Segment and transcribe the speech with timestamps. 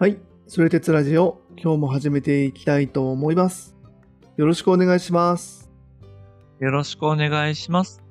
[0.00, 0.18] はい。
[0.46, 3.76] それ鉄ラジオ、今日も始めていきたいと思います。
[4.38, 5.70] よろしくお願いします。
[6.58, 8.02] よろしくお願いします。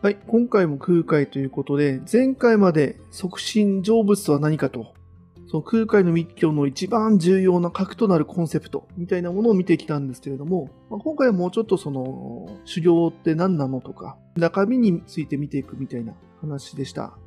[0.00, 0.16] はい。
[0.26, 4.94] 今回も空海ということで、前回まで促進成仏とは何かと、
[5.48, 17.18] その空海の密教の一番重要な核となるコンセプトみたいなものを見てきたんですけれども、まあ、今回はもうちょっとその、修行って何なのとか、中身について見ていくみたいな話でした。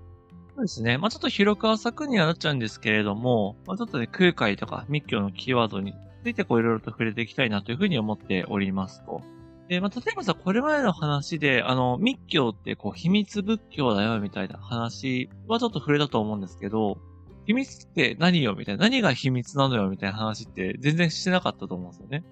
[0.57, 0.97] そうですね。
[0.97, 5.93] まあちょっと広く浅くにはなっちゃうんですけれども、まあちょっとね、空海とか密教のキーワードに
[6.23, 9.21] ついてこういろいろと触れていきたいなというふうに思っておりますと。
[9.70, 16.97] で、まあ例えばさ、これまでの話で、あの、密教ってこう秘密仏教だよみたいな話はちょっと触れたと思うんですけど、
[17.45, 22.23] 秘密って何よみたいな、何が秘密なのよみたいな話って全然してなかったと思うんですよね。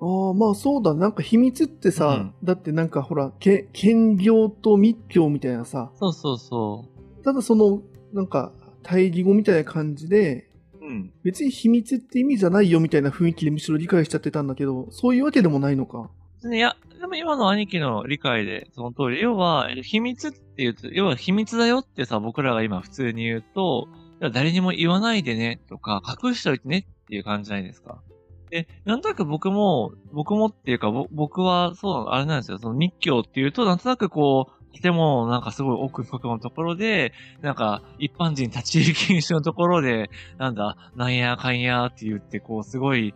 [0.00, 0.94] ああ、まあそうだ。
[0.94, 6.88] なんか秘密ってさ、うんだってなんかほら、け兼業と密教みたいなさ、そうそうそ
[7.24, 8.52] ただその、なんか、
[8.82, 10.86] 対義語みたいな感じで、う。
[10.86, 11.12] うん。
[11.22, 16.10] 別に秘密って意味じゃないよみたいな雰囲気でむしろ理解しちゃってたんだけど、そういうわけでもないのか。
[16.44, 23.88] いや、でも今の兄貴の理解でその通り、要は、え秘密って言うと、要は秘密だよってさ、僕らが今普通に言うと、
[24.32, 28.02] 誰にも言わないでね、とか、隠しておいてねっていう感じじゃないですか。
[28.50, 43.14] で、なんとなく僕も、僕もっていうか、ぼ僕は、そう、あれなんですよ、その密教っていうと、なんとなくこう、来ても、なんかすごい奥深くのところで、なんか、一般人立ち入り禁止のところで、なんだ、なんやかんやって言って、こう、すごい、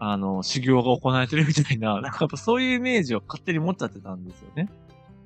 [0.00, 4.68] あの、修行が行われてるみたいな、 なんかやっぱそういうイメージを勝手に持っちゃってたんですよね。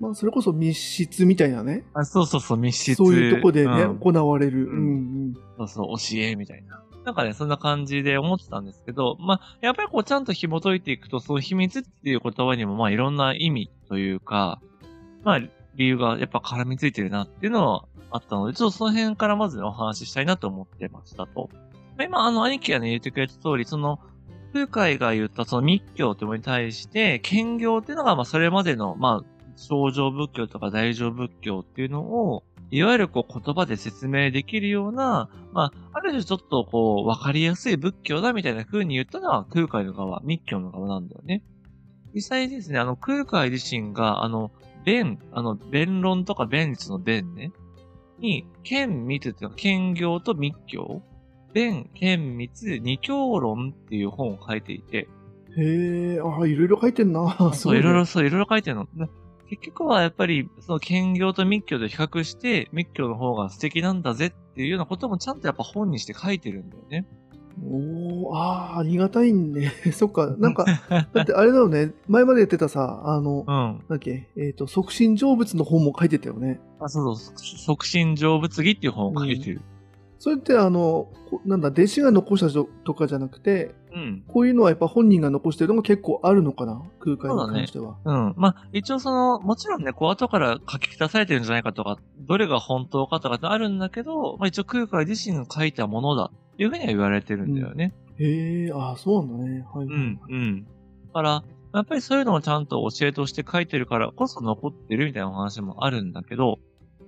[0.00, 1.84] まあそれこそ密室みたいなね。
[1.94, 2.94] あそうそうそう、密室。
[2.96, 4.66] そういうとこでね、うん行われる。
[4.66, 6.82] ううんんそうそう、教えみたいな。
[7.04, 14.60] なんかね、そんな感じで思ってたんですけど、まあ、やっぱりこう、ちゃんと紐解いていくと、その秘密っていう言葉にも、まあ、いろんな意味というか、
[15.24, 15.40] まあ、
[15.76, 21.50] 理由がやっぱ絡みついてるなっていうのはあったので、ちょっとその辺からまずお話ししたいなと思ってましたと。
[22.00, 24.00] 今、あの、兄貴がね、言ってくれた通り、その、
[24.52, 29.24] 空海が言ったその密教ってものに対して、兼業っていうのが、まあ、それまでの、まあ、
[29.56, 41.42] 小乗仏教とか大乗仏教っていうのを、いわゆるこう言葉で説明できるような、まあ、ある種ちょっとこう、わかりやすい仏教だみたいな風に言ったのは空海の側、密教の側なんだよね。
[42.14, 44.50] 実際ですね、あの、空海自身が、あの、
[44.84, 47.52] 弁、あの、弁論とか弁律の弁ね、
[48.18, 51.02] に、剣密っていうのは、兼業と密教
[51.52, 55.08] 弁、剣密、二教論っていう本を書いていて、
[55.56, 55.62] うん。
[55.62, 57.52] へえ、ああ、いろいろ書いてんな。
[57.54, 58.86] そう、いろいねろ、そう、いろいろ書いてるの。
[58.86, 59.08] で
[59.50, 67.06] 結局はやっぱり、その兼業と密教と比較して、密教の方が素敵なんだぜっていうようなこともちゃんとやっぱ本にして書いてるんだよね。
[67.60, 69.72] おおああ、ありがたいね。
[69.92, 70.64] そっか、 なんか、
[71.12, 73.46] だってあれだよね、前までやってたさ、あの、うん。
[73.46, 76.60] なんだっけ、えっ、と、促進成仏の本も書いてたよね。
[76.80, 79.60] あ、そうそう、促進成仏儀っていう本を書いてる。
[80.22, 84.22] それってあの、こなんだ、弟子が残したとかじゃなくて、うん。
[84.28, 86.80] こういうのはやっぱ本人が残してるのが結構あるのかな？
[87.00, 87.96] 空海に関しては。
[88.04, 88.34] うん。
[88.36, 97.92] まあ、一応その、もちろんね、こう後から書き出されてるんじゃないかとか、どれが本当かとかってあるんだけど、まあ一応空海自身が書いたものだっていうふうには言われてるんだよね。
[98.20, 99.66] へえ、ああ、そうなんだね。
[99.74, 99.86] はい。
[99.86, 100.64] うん、うん。
[100.64, 100.68] だ
[101.14, 101.42] から、
[101.74, 106.60] やっぱりそういうのをちゃんと教えとして書いてるからこそ残ってるみたいなお話もあるんだけど、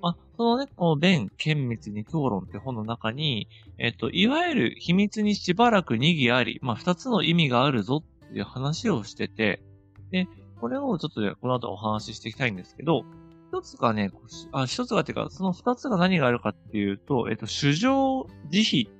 [0.05, 3.49] まあ、そのね、この弁、厳密二教論って本の中に、
[3.79, 9.63] えっと、いわゆる秘密にしばらく二義あり、まあ、二つの意味があるぞっていう話をしてて、
[10.11, 10.29] で、
[10.61, 13.07] これをちょっとね、この後お話ししていきたいんですけど、
[13.49, 14.11] 一つがね、
[14.53, 18.91] あ、一つがっていうか、その二つが何があるかっていうと、えっと、主情慈悲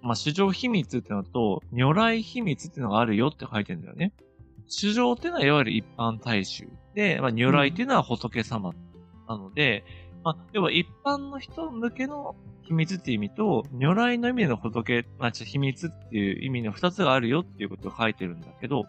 [0.00, 4.14] まあ、主情秘密っていうのと、如来秘密っていうのがあるよって書いてるんだよね。
[4.66, 6.68] 主情っていうのは、いわゆる一般大衆。
[6.94, 8.72] で、まあ、如来っていうのは仏様。
[9.28, 9.84] なので、
[10.24, 18.84] まあ、要は一般の人向けの秘密っていう意味と、如来の意味の仏、まあ、秘密っていう意味の二つがあるよっていうことを書いてるんだけど、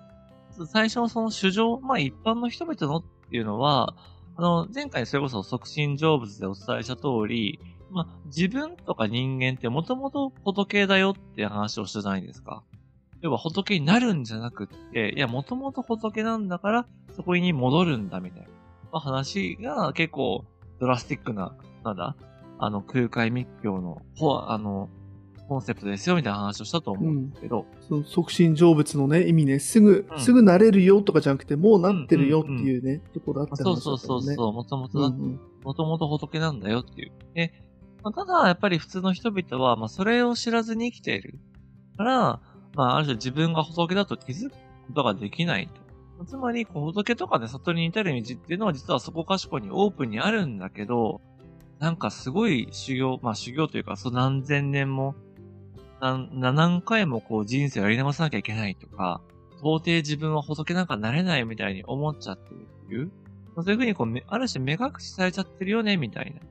[0.67, 3.95] 最初のその主情、まあ、一般の人々のっていうのは、
[4.37, 7.59] あの、前回それこそ促進成仏でお伝えした通り、
[7.91, 12.63] まあ、自分とか人間ってもともと仏だよって話をしたじゃないですか。
[13.21, 18.47] 要は仏になるんじゃなくって、いや、もともと仏なんだから、そこに戻るんだみたいな、
[18.91, 20.45] まあ、話が結構
[20.79, 22.15] ドラスティックな、なんだ、
[22.57, 24.89] あの、空海密教の、ほあの、
[25.47, 34.35] コンセプトですよみたいな話をしたと思うんですけど、その促進成仏のね、意味ね、すぐ、うんすぐなれるよとかじゃなくて、もうなってるよっていうね、ところあってそう話だそうそうったもんね。
[34.35, 37.11] そう、もともとだうんうんもともと仏なんだよっていう。
[37.33, 37.53] で、
[38.03, 41.39] まあ、ただ、やっぱり普通の人々は、まあ、それを知らずに生きている。
[41.97, 42.41] から、
[42.75, 44.57] まあ、ある種自分が仏だと気づくこ
[44.93, 45.84] とができないと。
[46.25, 51.21] つまり、こう仏とかで悟りに至る道っていうのは実はそこかしこにオープンにあるんだけど、
[51.79, 55.15] なんかすごい修行、まあ修行というか、そう何千年も
[56.01, 59.21] な何回もこう人生をやり直さなきゃいけないとか、
[59.59, 63.11] 到底自分は仏なんかなれないみたいに思っちゃってるっていう。
[63.55, 66.41] そういうふうにこう、ある種目隠しされちゃってるよね、みたいな。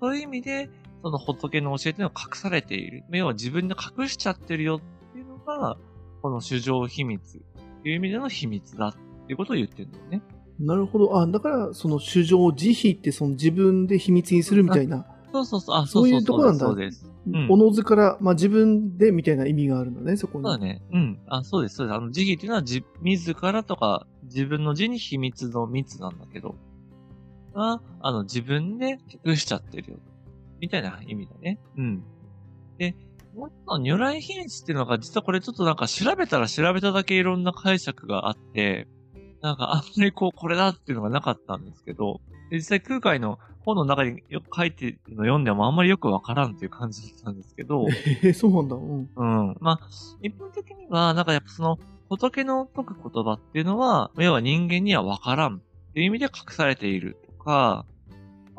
[0.00, 0.70] そういう意味で、
[1.02, 3.04] その仏の教えっていうのは隠されている。
[3.10, 4.80] 要は自分で隠しちゃってるよっ
[5.12, 5.76] ていうのが、
[6.22, 7.42] この主情秘密
[7.88, 8.94] いう意味での秘密だっ
[9.26, 10.22] ていうことを言ってるんだよね。
[10.58, 11.18] なるほど。
[11.18, 15.06] あ、だから、その主情、慈悲ってその自分で秘密にするみたいな。
[15.32, 15.76] そうそうそう。
[15.76, 16.66] あ、そういうとこなんだ。
[16.66, 17.10] そうです。
[17.48, 20.44] おのずから、まあ自分でみたいな意味があるんだね、そこに。
[20.44, 20.82] そうだね。
[20.92, 21.18] うん。
[21.28, 21.96] あ、そうです、そうです。
[21.96, 26.56] あの、慈悲っていうのはじ、自らとか、自分の字に秘密の密なんだけど、
[27.54, 29.98] あ、あの、自分で隠しちゃってるよ。
[30.60, 31.58] みたいな意味だね。
[31.76, 32.02] うん。
[32.78, 32.94] で、
[33.34, 38.88] もう一個の如来秘密っていうのが、実はこれちょっとなんか調べたら調べただけいろんな解釈があって、
[39.42, 47.86] なんかあんまりこう、これだっていうのがなかったんですけど、実際空海の本の中によく書いてるの読んでもあんまりよくわからんっていう感じだったんですけど。
[48.22, 48.76] えー、そうなんだ。
[48.76, 49.08] うん。
[49.14, 49.56] うん。
[49.60, 49.80] まあ、
[50.22, 51.78] 一般的には、なんかやっぱその、
[52.08, 57.86] 仏の解く言葉っていうのは、要は人間にはわからんっていう意味で隠されているとか、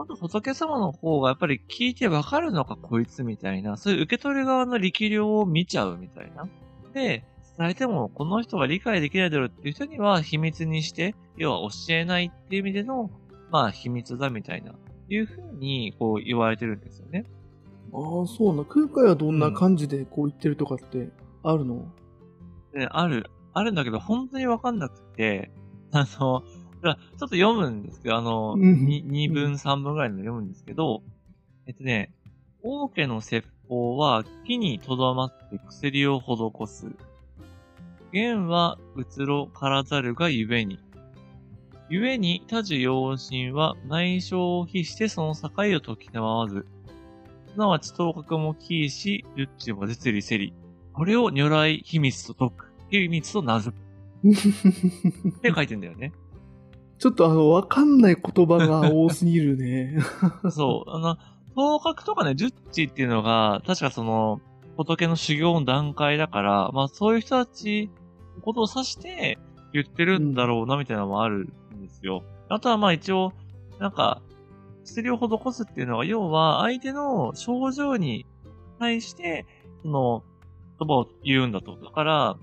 [0.01, 6.48] あと仏様の方がやっぱり聞いてわかるのかこいつみたいな、そういう受け取る側の力量を見ちゃうみたいな。
[6.94, 7.24] で、
[7.57, 13.12] 伝えてもこの人が理解できないだろうっていう人には秘密にして、要は教えないっていう意味での、
[13.51, 14.74] まあ秘密だみたいな
[15.09, 17.25] いうふうに、こう言われてるんですよね。
[17.94, 18.63] ああ、そうな。
[18.63, 21.09] 空海はどんな感じでこう言ってるとかって
[21.44, 21.92] あるの、
[22.74, 23.30] うん、ある。
[23.54, 25.51] あるんだけど、本当にわかんなくて、
[25.92, 26.44] あの、
[26.81, 31.04] ちょっと読むんですけど、あの、2, 2分、3分ぐらいの読むんですけど、
[31.68, 32.12] えっとね、
[32.63, 36.92] 王家の説法は木にとどまって薬を施す。
[38.12, 40.80] 弦はうろからざるがゆえに。
[41.89, 46.66] 故に多樹養心は内省を比してその境を解きまわず。
[47.54, 50.54] すなわち頭角もキーし、十中も絶利せり。
[50.94, 52.72] これを如来秘密と解く。
[52.89, 53.81] 秘密と名付く。
[55.38, 56.12] って書いてんだよね。
[57.01, 59.98] ちょっとあの、わかんない言葉が多すぎるね。
[60.51, 60.92] そう。
[60.92, 61.18] あの、
[61.56, 64.39] 頭角とかね、十地っていうのが、確かその、
[64.77, 67.89] 仏の修行の段階だから、まあそういう人たち
[68.36, 69.39] のことを指して
[69.74, 72.24] 言ってるんだろうな、みたいなのもあるんですよ。
[72.50, 73.33] あとはまあ一応、
[73.80, 74.21] なんか、
[74.86, 78.27] 薬を施すっていうのは、要は相手の症状に
[78.77, 79.47] 対して、
[79.81, 80.24] その、
[80.77, 81.77] 言葉を言うんだと。
[81.77, 82.38] だから、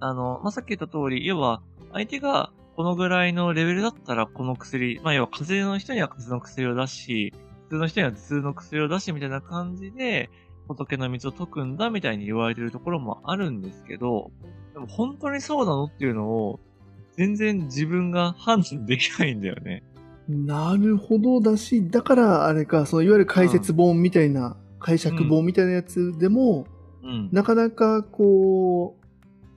[0.00, 7.32] あの、まあ、さっき言った通り、要は、相手がこのぐらいのレベルだったらこの薬、まあ、要は風邪の人には風邪の薬を出し、
[7.68, 10.30] 普通の人には普通の薬を出しみたいな感じで、
[10.66, 14.32] 仏の道を解くんだみたいに言われてるところもあるんですけど、
[14.72, 16.60] でも本当にそうなのっていうのを、
[17.16, 19.84] 全然自分が判断できないんだよね。
[20.28, 26.66] なるほどだし、だからあれか、そのいわゆる解説本みたいな、うん、解釈本みたいなやつでも、
[27.02, 29.03] うん、なかなかこう、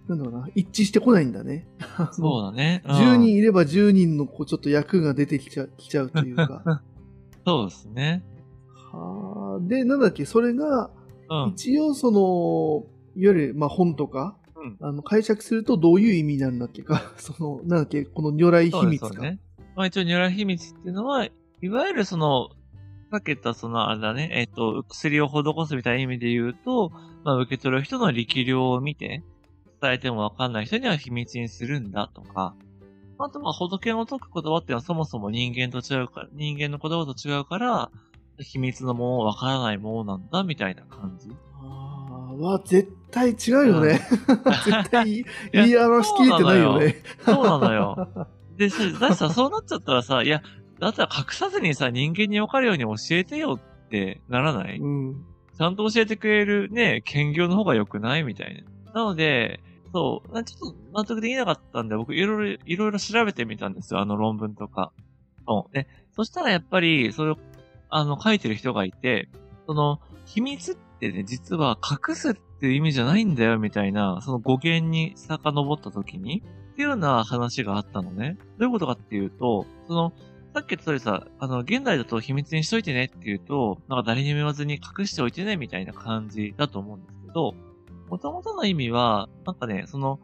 [0.08, 1.68] なんだろうな、一致してこないんだね。
[2.14, 2.84] そうだね。
[2.86, 6.84] うん、10人いれば10人のこうちょっと役が出てきちゃきちゃうというか。
[7.46, 8.24] そうですね。
[8.92, 9.68] はあ。
[9.68, 10.90] で、なんだっけ、それが、
[11.50, 14.38] 一応その、いわゆる、まあ、本とか、
[14.82, 19.22] あの解釈するとどういう意味になるんだっけか、 その、なんだっけ、この如来秘密か。
[19.22, 19.40] ね。
[19.76, 22.50] まあ一応如来秘密っていうのは、いわゆるその、
[23.10, 26.92] かけたそのあれだね、えっ、ー、と、薬を施すみたいな意味で言うと、
[27.24, 29.24] まあ受け取る人の力量を見て、
[29.82, 32.56] 伝えてもわかんない人には秘密にするんだとか、
[33.20, 37.92] あとまあ仏を解く言葉っていうのはそもそも人間と違うから、人間の言葉と違うから、
[38.40, 41.30] 秘密のものわからないものなんだみたいな感じ。
[42.40, 44.00] は絶対違うよね。
[44.66, 46.98] 絶対 言い表しきれてないよね。
[47.26, 48.28] そうなのよ。
[48.58, 48.70] で、
[49.00, 50.42] ださ、そうなっちゃったらさ、いや、
[50.80, 55.26] だったら隠さずにさ、人間に分かるように教えてよってならない、うん、
[55.58, 58.24] ちゃんと教えてくれるね、兼業の方が良くない？
[58.24, 58.94] みたいな。
[58.94, 59.60] なので、
[59.94, 64.92] そう、ちょっと納得できなかったんで、僕いろいろ、いろいろ調べてみたんですよ、あの論文とか。
[65.48, 65.74] そう。
[65.74, 67.38] で、そしたらやっぱり、それを、
[67.90, 69.30] あの、書いてる人がいて、
[69.66, 78.38] その、秘密ってね、実は隠すっていう意味じゃないんだよ、みたいな、その語源に遡った時に、っていうような話があったのね。
[78.58, 80.14] どういうことかっていうと、その、
[80.54, 87.56] さっき言った通りさ、あの、現代だと秘密にしといてねっていうと、なんか誰にも言わずに隠しておいてね、みたいな感じだと思うんですけど、
[88.10, 90.20] もともとの意味は、なんかね、その、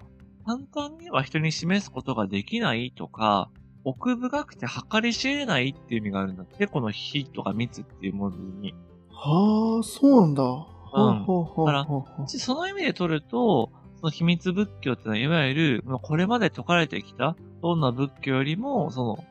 [0.45, 3.49] 簡単には人に示すことができないとか、
[3.85, 8.73] 奥深くて計り知れないっていう意味があるんだって、この火とか密っていう文字に。
[9.09, 10.43] はあ、そうなんだ。
[10.43, 11.25] うん。
[11.65, 11.87] だから、
[12.27, 19.23] その意味で取ると、その秘密仏教ってのは、いわゆる、これまで説かれてきた、どんな仏教よりも、その、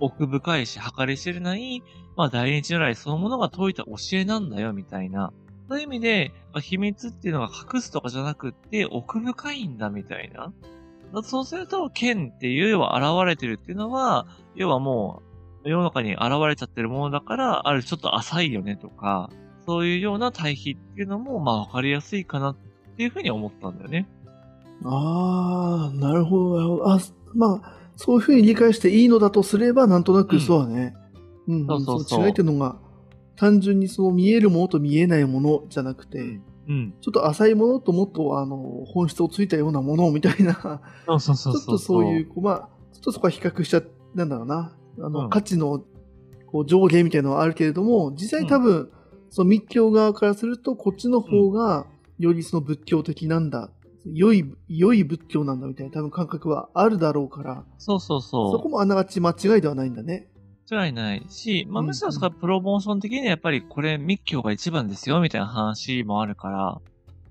[0.00, 1.82] 奥深いし、計り知れない、
[2.16, 5.32] まあ、大日如来そのものが説いた教えなんだよ、みたいな。
[5.68, 10.52] そういう意味で、まあ秘密っていうのが隠すとかじゃなくって、奥深いんだみたいな。
[11.22, 15.22] そうすると、剣っていう要は現れてるっていうのは、要はも
[15.64, 19.30] う、世の中に現れちゃってるものだから、あるちょっと浅いよねとか、
[19.66, 22.56] そういうような対比っていうのも、まあわかりやすいかなっ
[22.96, 24.08] ていうふうに思ったんだよね。
[24.84, 26.92] ああ、なるほど、なるほど。
[26.92, 26.98] あ、
[27.34, 30.94] まあ、そういうふうに理解していいのだとすれば、なんとなくそうだね。
[31.46, 32.76] うん、うん、そうそうそうの違いっていうのが、
[33.36, 36.94] 単純にその見えるものと見えないものじゃなくて、うん。
[37.00, 40.54] ちょっと浅いものともっとあの本質をついたようなものみたいな。
[40.54, 43.82] ちょっとそういう、こうまあ、ちょっとそこは比較しちゃ、
[44.14, 45.84] なんだろうな、あの、うん価値の
[46.46, 48.90] こう上下みたいなのはあるけれども、実際多分、
[49.28, 51.86] その密教側からすると、こっちの方が、
[52.18, 53.70] よりその仏教的なんだ、
[54.06, 58.52] 良い、良い仏教なんだみたいな多分感覚はあるだろうから、そうそうそう。
[58.52, 60.28] そこもあながち間違いではないんだね。
[60.70, 66.80] 間違いないし、まあ、うんむしろそこはプロモーション的にはやっぱりこれ密教が一番ですよ、みたいな話もあるから。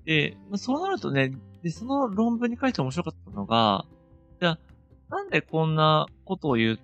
[0.04, 3.86] で、まあそうなるとね、で、その論文に書いて面白かったのが、
[4.40, 4.58] じゃあ、
[5.08, 6.78] なんでこんなことを言っ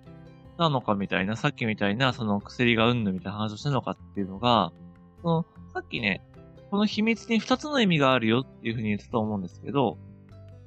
[0.57, 4.73] たのかみたいな、さっきみたいな、その薬がうんぬみたいな話をしたのかっていうのが、
[5.21, 6.21] その、さっきね、
[6.71, 9.97] この秘密に二つの意味があるよっていうふうに言ってたと思うんですけど、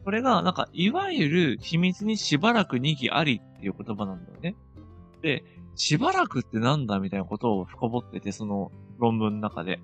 [0.05, 4.55] これが、なんか、いわゆる秘密にしばらく二義ありっていう言葉なんだよね。
[5.23, 5.43] で、
[5.77, 9.81] しばらくってなんだみたいなことを深掘ってて、その論文の中で。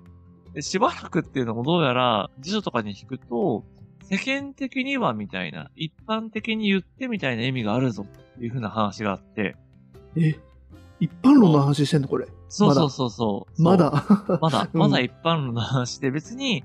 [0.53, 3.63] で、しばらくっていうのもどうやら辞書とかに引くと、
[4.03, 9.55] 世間的にはみたいな、一般的に言ってみたいな意味があるぞっていう風な話があって、
[10.17, 10.35] え、
[10.99, 12.27] 一般論の話してんのこれ？
[12.49, 13.61] そうそうそうそう。
[13.61, 13.91] まだ。
[14.41, 16.63] まだ、 うんまだ一般論の話で、別に、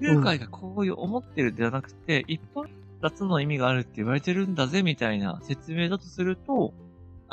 [0.00, 2.68] 空海がこういう思ってるではなくて、一般
[3.02, 6.72] 二つの意味があるって言われてるんだぜ、みたいな説明だとすると、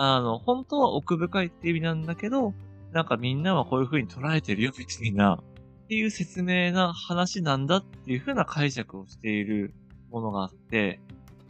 [0.03, 2.55] あの、本当は奥深いって意味なんだけど、
[2.91, 9.75] なんかみんなはこういう風に捉えてるよ、みたいな、っていう説明な話なんだっていう風な解釈をしている
[10.09, 10.99] ものがあって、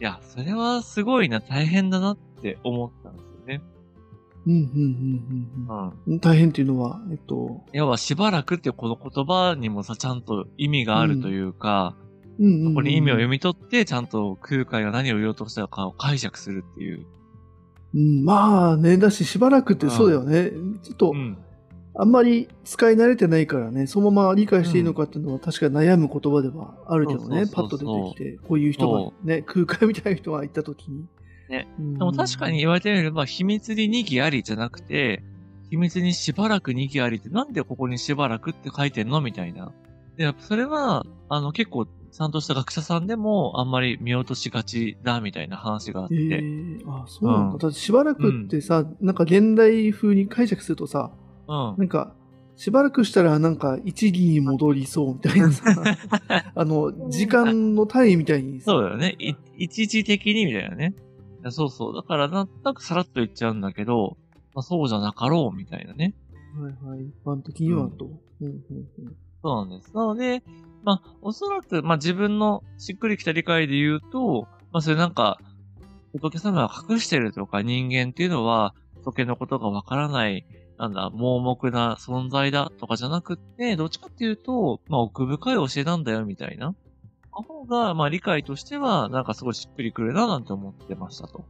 [0.00, 3.62] いや、それはすごいな、大変だなって思ったんですよね。
[4.46, 4.62] うん、うん、
[5.66, 6.20] うん、うん。
[6.20, 11.96] 大変っていうのは、えっと、要はしばらくっていうこの言葉にもさ、ちゃんと意味があるというか、
[12.38, 12.74] うん、うんうん。
[12.74, 17.06] ここに意味を読み取って、ちゃんと空海が何を言おうとしたのかを解釈するっていう。
[17.94, 20.50] うん、まあね、だし、しばらくってそうだよね。
[20.82, 21.38] ちょっとう、ん。
[21.94, 31.04] あんまり使い慣れてないからね、そのまま理解していいのかっていうのは確かに悩む言葉ではあるけどね、パッと出てきて、こういう人がね、空海みたいな人がいたときに。
[31.50, 31.98] ねうん。
[31.98, 35.22] でも確かに言われてみれば、秘密に二義ありじゃなくて、
[35.68, 39.72] 秘密にしばらく二義ありって、なんでここにしばらくって書いてんのみたいな。
[40.16, 46.14] で、やっぱそれは、あの、結構、ちゃんとした学者さんでも、あんまり見落としがちだ、みたいな話があって。
[46.14, 47.52] えー、あ、そうなんだ。
[47.54, 51.10] うんだってしばらくってさ、なんか現代風に解釈するとさ、
[51.48, 51.74] うん。
[51.78, 52.14] なんか、
[52.54, 55.64] しばらくしたらなんか一義に戻りそうみたいなさ、
[56.54, 59.16] あの、時間の単位みたいにさそうだよね。
[59.18, 60.94] い一時的にみたいなね。
[61.48, 61.94] そうそう。
[61.94, 64.18] だから、なんとなくさらっと言っちゃうんだけど、
[64.54, 66.14] まあ、そうじゃなかろう、みたいなね。
[66.60, 67.06] はいはい。
[67.06, 68.04] 一般的にはと。
[68.04, 68.52] うんうん
[68.98, 69.92] うんそうなんです。
[69.92, 70.42] なので、
[70.84, 75.38] まあ、おそらく、まあ、自分のしっくりきた理解で言うと、まあ、それなんか、
[76.12, 80.44] 仏様が隠してるとか人間っていうのは、仏のことがわからない、
[80.78, 86.74] なんだ、盲目な存在だとかじゃなくって、どっちかっていうと、まあ、奥深い教えなんだよ、みたいな。
[87.34, 91.44] の方が、まあ、理解としては、なんかすごいしっくりくるな、なんて思ってましたと。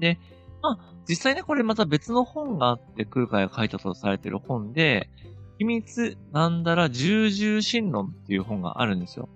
[0.00, 0.18] で、
[0.62, 5.08] まあ、実際ね、これまた別の本があって、空海が書いたとされてる本で、
[5.58, 9.28] 秘密なんだら重々心論っていう本があるんですよ。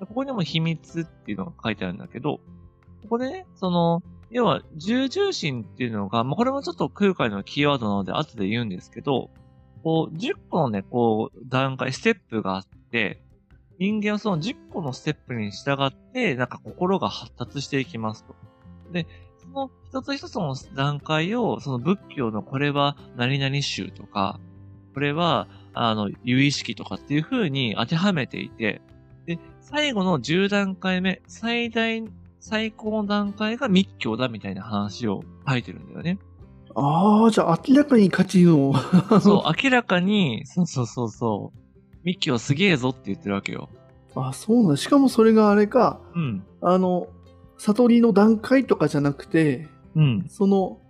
[0.00, 2.40] ここにも秘密っていうのが書いてあるんだけど、
[3.02, 9.30] ここでね、その、要は、重々心っていうのが、まあ、これもちょっと空海のキーワードなので後で言うんですけど、
[9.82, 13.22] こう、10個のね、こう、段階、ステップがあって、
[13.78, 18.34] 人間はその10個のステップに従って、なんか心が発達していきますと。
[18.92, 19.06] で、
[19.40, 24.40] その一つ一つの段階を、その仏教のこれは何々宗とか、
[24.98, 28.82] これは、あの、有意識とかっていう風に当てはめていて、
[29.26, 32.02] で、最後の10段階目、最大、
[32.40, 36.18] 最高の段階が密教だみたいな話を書いてるんだよね。
[36.74, 38.74] ああ、じゃあ明らかに価値の。
[39.22, 43.68] そう、明らかに、そうそうそうそう、密教すげえぞって言ってるわけよ。
[44.16, 44.76] あ、そうなんだ。
[44.78, 46.42] しかもそれがあれか、うん。
[46.60, 47.06] あの、
[47.56, 50.26] 悟りの段階とかじゃなくて、うん。
[50.28, 50.80] その、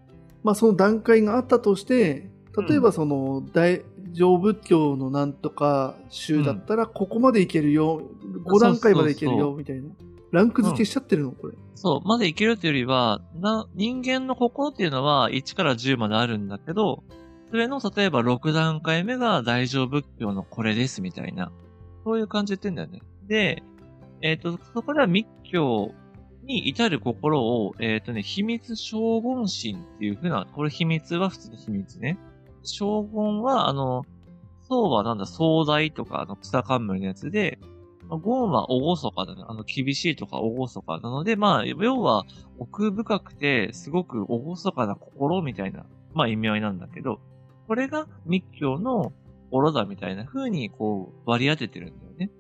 [0.45, 2.31] まあその段階があったとして、
[2.67, 8.03] 例えばその大乗仏教のなんとか宗だったら、ここまでいけるよ、
[8.47, 9.89] 5段階までいけるよ、みたいな。
[10.31, 11.55] ランク付けしちゃってるの、これ。
[11.75, 17.03] そう、までいけるというよりは、な、人間の心っていうのは1から10まであるんだけど、
[17.51, 21.51] それの、例えば6段階目が大乗仏教のこれですみたいな、
[22.05, 23.03] そういう感じで言ってんだよね。
[23.27, 23.63] で、
[24.21, 25.93] えっ、と、そこでは密教
[26.43, 32.19] に至る心を、えっ、とね、秘密将軍心っていうふうな、これ秘密は普通の秘密ね。
[32.69, 34.05] 将軍は、あの、
[34.69, 37.59] 宋はなんだ、壮大とか、あの、草冠のやつで、
[38.09, 39.45] ゴンは厳かだね。
[39.47, 42.25] あの、厳しいとか厳かなので、まあ、要は、
[42.59, 45.85] 奥深くて、すごく厳かな心みたいな、
[46.15, 47.21] まあ意味合いなんだけど、
[47.67, 49.13] これが密教の
[49.51, 52.31] 心だみたいな風に、こう、割り当ててるんだよね。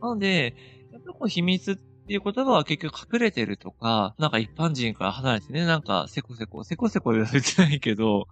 [0.00, 0.54] なので、
[0.92, 8.28] やっぱこう秘密っていう言葉は結局隠れてるとか、なんか一般人から離れてね、なんかせこせこ、せこせこ言われてないけど、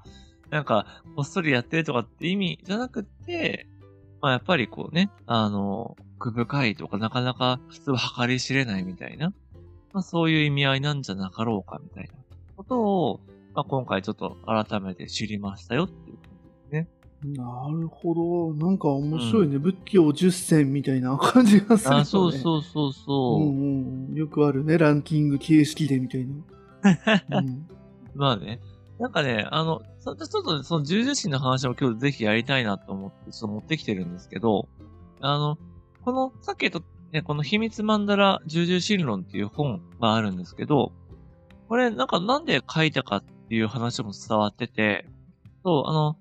[0.51, 0.87] なんか、
[1.17, 3.67] こっそりやってるとかって意味じゃなくて、
[4.21, 9.33] まあやっぱりこうね、あの、奥深いとかなかなか普通は計り知れないみたいな、
[9.93, 12.11] まあそういう意味合いなんじゃなかろうかみたいな
[12.57, 13.21] ことを、
[13.55, 16.89] まあ今回ちょっと改めて知りましたよっていう感じですね。
[17.25, 18.55] なるほど。
[18.55, 19.57] なんか面白いね。
[19.57, 22.01] うん、仏教10選みたいな感じがする、ね。
[22.01, 23.43] あ、そうそうそうそう。
[23.43, 24.15] うんうん。
[24.15, 24.79] よくあるね。
[24.79, 26.35] ランキング形式でみたいな。
[27.41, 27.67] うん、
[28.15, 28.61] まあね。
[29.05, 34.67] なんかね、あの、ちょっとその重々心の話を今日ぜひやりたいなと思って、ちょっと持ってきてるんですけど、
[35.21, 35.59] あの、
[36.07, 36.81] この、さっき言った、
[37.13, 40.93] ね、この秘密マンダラ重々心論っていう本があるんですけど、
[41.69, 45.07] これなんかなんで書いたかっていう話も伝わってて、
[45.63, 46.17] そう、あの、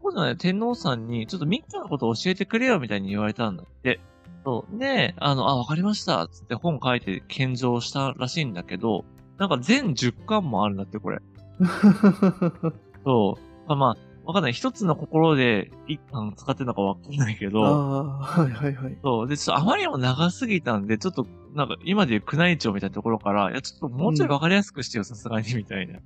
[0.00, 4.00] 当時のね、天皇さんにちょっと密教のことを教えてくれよみたいに言われたんだって。
[4.42, 4.78] そう。
[4.78, 9.04] で、あの、あ、わかりましたつって本書いて献上したらしいんだけど、
[9.36, 11.18] なんか全10巻もあるんだって、これ。
[13.04, 13.38] そ
[13.68, 13.76] う。
[13.76, 14.52] まあ、わかんない。
[14.52, 17.64] 一つの心で一巻使ってるのかわかんないけど。
[17.64, 18.98] ああ、はいはいはい。
[19.02, 19.28] そう。
[19.28, 25.98] で、ちょっとあまりにも長すぎたんで、ちょっと、なんか今で言う宮内庁みたいなところから、いや、ちょっともうちょいわかりやすくしてよ、さすがに、みたいな。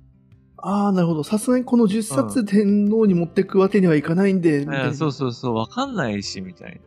[0.57, 1.23] ああ、なるほど。
[1.23, 4.93] さすがにこの10冊天皇に持っていくわけにはいかないんで、みたいな。
[4.93, 6.81] そうそうそう、わかんないし、みたい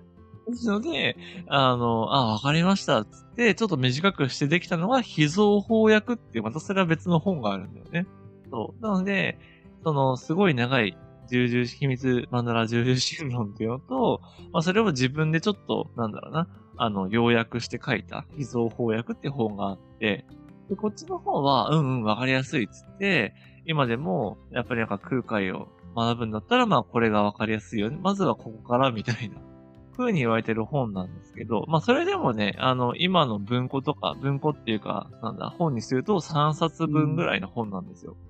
[0.46, 0.50] な。
[0.50, 8.06] ですので、あの、あ、わかりました、つって、ちょっと短くしてできたのが、秘蔵翻訳っていう、またそれは別の本があるんだよね。
[8.50, 8.82] そう。
[8.82, 9.38] なので、
[9.84, 10.96] その、すごい長い、
[11.30, 14.20] 重々秘密マンダラ重々心論っていうのと、
[14.52, 20.26] まあそれを自分でちょっと、なんだろうな、あの、要約して書いた、秘蔵翻訳って本があって、
[20.68, 23.34] で、こっちの方は、うんうん、わかりやすいっつって、
[23.64, 27.98] 今でも、やっぱりなんか空海を学ぶんだったら、まあこれがわかりやすいよね。
[28.00, 29.36] まずはここからみたいな、
[29.96, 38.16] 風に言われてる本なんですけど、まあそれでもね、あの、今の文庫とか、文庫っていうか、なんだ、本にすると3冊分ぐらいの本なんですよ。
[38.24, 38.29] うん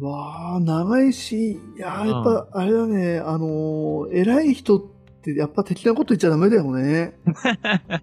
[0.00, 4.82] わあ、長いし、いややっぱ、あれだね、あのー、偉い人っ
[5.22, 7.18] てやっぱ的なこと言っちゃダメだよね。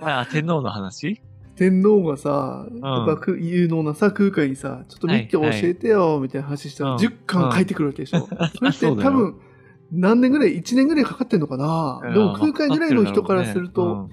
[0.00, 1.20] あ天皇の話？
[1.56, 8.26] 天皇がさ、やっぱ有能なさ、空海にさ、ちょっと密教教えてよ、みたいな話したら、10巻書いてくるわけでしょ。
[8.58, 9.36] それって多分、
[9.92, 12.00] 何年ぐらい、1年ぐらいかかってんのかな。
[12.12, 14.08] でも空海ぐらいの人からすると、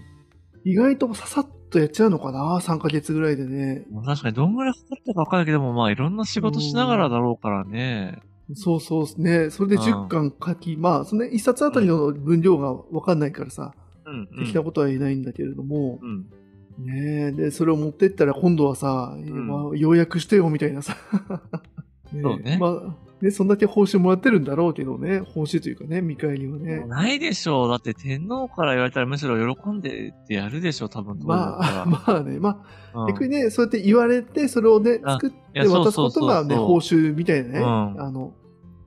[0.63, 3.85] 意外とささっとやっちゃうのかな ?3 ヶ月ぐらいでね。
[4.05, 8.19] 確かにどんぐらいかかったかわかんないけども、まあいろんな仕事しながらだろうからね。
[8.55, 9.49] そうそうですね。
[9.49, 13.73] それで10巻書き、まあ、そのね、1冊あたりの分量がわかんないからさ、
[14.05, 16.25] うん、できたことは言えないんだけれども、うん、
[16.85, 20.97] ねで、それを持ってったら今度はさ、うん、まあ、要約してよみたいなさ。
[22.11, 22.57] ね、そうね。
[22.61, 26.83] まあね、そんだけ報酬もらってるんだろうけどね、報酬というかね、見返りはね。
[26.85, 27.69] ないでしょう。
[27.69, 31.19] だって天皇から言われたらむしろ喜んでってやるでしょう、多分。
[31.19, 37.65] まあ、まあね、まあ、うん、逆にね、そうやって言われて、それをね、作って渡すことがね、報酬みたいなね、うん、
[38.01, 38.33] あの、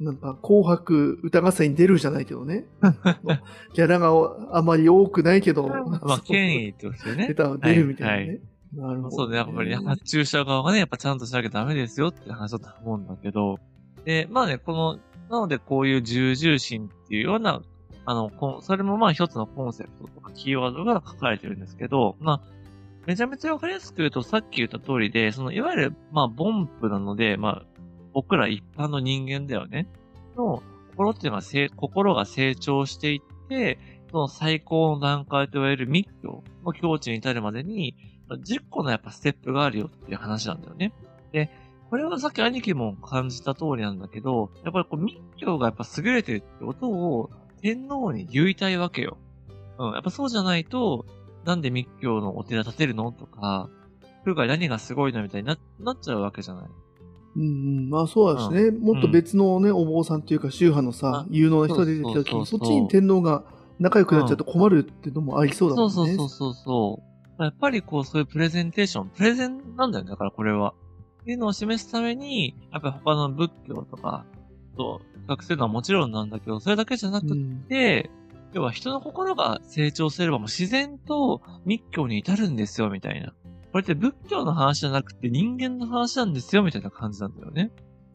[0.01, 2.67] なんか、紅白歌合戦に出るじゃないけどね。
[3.75, 4.11] ギャラが
[4.53, 5.69] あまり多くないけど。
[5.69, 7.35] まあ、権威ってことですよね。
[7.63, 8.17] 出るみたいなね。
[8.17, 8.41] はいはい、
[8.75, 13.59] なるほど、ね、そうね、やっぱり発注者側がね、やっぱちゃんとしなきゃダメですよって話だと思うんだけど、
[14.05, 14.99] で、まあね、この、
[15.31, 17.63] なのでこういう重々心っていうような、
[18.07, 22.55] あの、それもまあ一つのコンセプトとかキーワードが書かれてるんですけど、まあ、
[23.07, 27.63] めちゃめちゃわかりやすく言うと、さっき言った通りで、その、いわゆる、まあ、ボンプなので、まあ、
[28.13, 29.89] 僕ら一般の人間だよね。
[30.37, 30.63] の、
[30.93, 31.43] 心っていうのは、
[31.77, 33.79] 心が成長していって、
[34.11, 37.97] その最高の段階と言われる密教の境地に至るまでに、
[38.31, 40.93] 10個のやっぱステップがあるよっていう話なんだよね。
[41.33, 41.51] で、
[41.95, 47.31] これはさっき兄貴も感じた通りなんだけど、やっぱりこう密教がやっぱ優れてるってことを
[47.63, 49.17] 天皇に言いたいわけよ。
[49.79, 49.93] うん。
[49.93, 51.07] やっぱそうじゃないと、
[51.45, 53.71] なんで密教のお寺建てるのとか、
[54.25, 56.67] 空海何がすごいのみたいにななっちゃうわけじゃない。
[57.37, 57.47] うんう
[57.83, 63.45] ん、まあそうですね、うん、もっと別のね、お坊さんっていうか宗派のさ、有能な人が出てきた時に、そっちに天皇が
[63.79, 65.93] 仲良くなっちゃうと困るっていうのもありそうだもんね。
[65.93, 67.03] そうそうそうそ
[67.39, 67.43] う。
[67.45, 70.75] やっぱりこうそういうプレゼンテーション、プレゼンなんだよね、だからこれは。
[71.25, 74.27] っていうのを示すために、やっぱり他の仏教とか、
[74.77, 77.35] と比較するのはもちろんなんだけど、それだけじゃなく
[77.69, 78.11] て、
[78.53, 83.33] 要は人の心が成長すればもう自然と密教に至るんですよ、みたいな。
[83.73, 87.71] これって仏教の話じゃなくて人間の話なんですよ、みたいな感じなんだよね。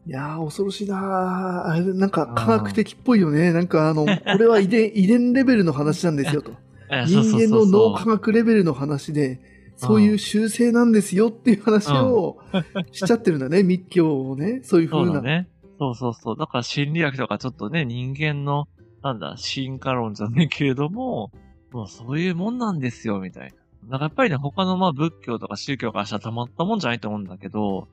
[0.06, 3.52] いやー、恐ろしいなーあれ、なんか科学的っぽいよね。
[3.52, 6.52] なんかあの、これは遺伝、遺伝レベルの話なんですよと。
[7.08, 9.40] 人間の脳科学レベルの話で、
[9.80, 12.38] そういう習性なんですよっていう話を
[12.92, 14.60] しちゃってるんだね、密教をね。
[14.64, 15.14] そういう風な。
[15.14, 15.48] そうね。
[15.80, 16.38] そうそうそう。
[16.38, 18.68] だから心理学とかちょっとね、人間の、
[19.02, 21.32] なんだ、進化論じゃねえけれども、
[21.72, 23.54] もうそういうもんなんですよ、みたい
[23.88, 23.98] な。
[23.98, 27.88] なんかやっぱりね、他のまあ仏教とか宗教からしたらたまったもんじゃないと思うんだけど、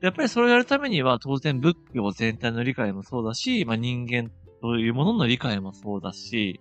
[0.00, 6.60] やっぱりそれをやるためには当然仏教全体の理解もそうだし、まあ人間というものの理解もそうだし、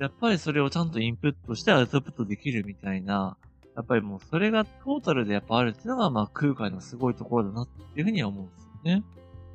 [0.00, 3.36] やっぱりそれをちゃんとインプットしてアウトプットできるみたいな、
[3.74, 9.04] やっぱりもうそれがトータルでやっぱあるっていうのが、まあ空海のすごいところだなっていうふうには思うんですよね。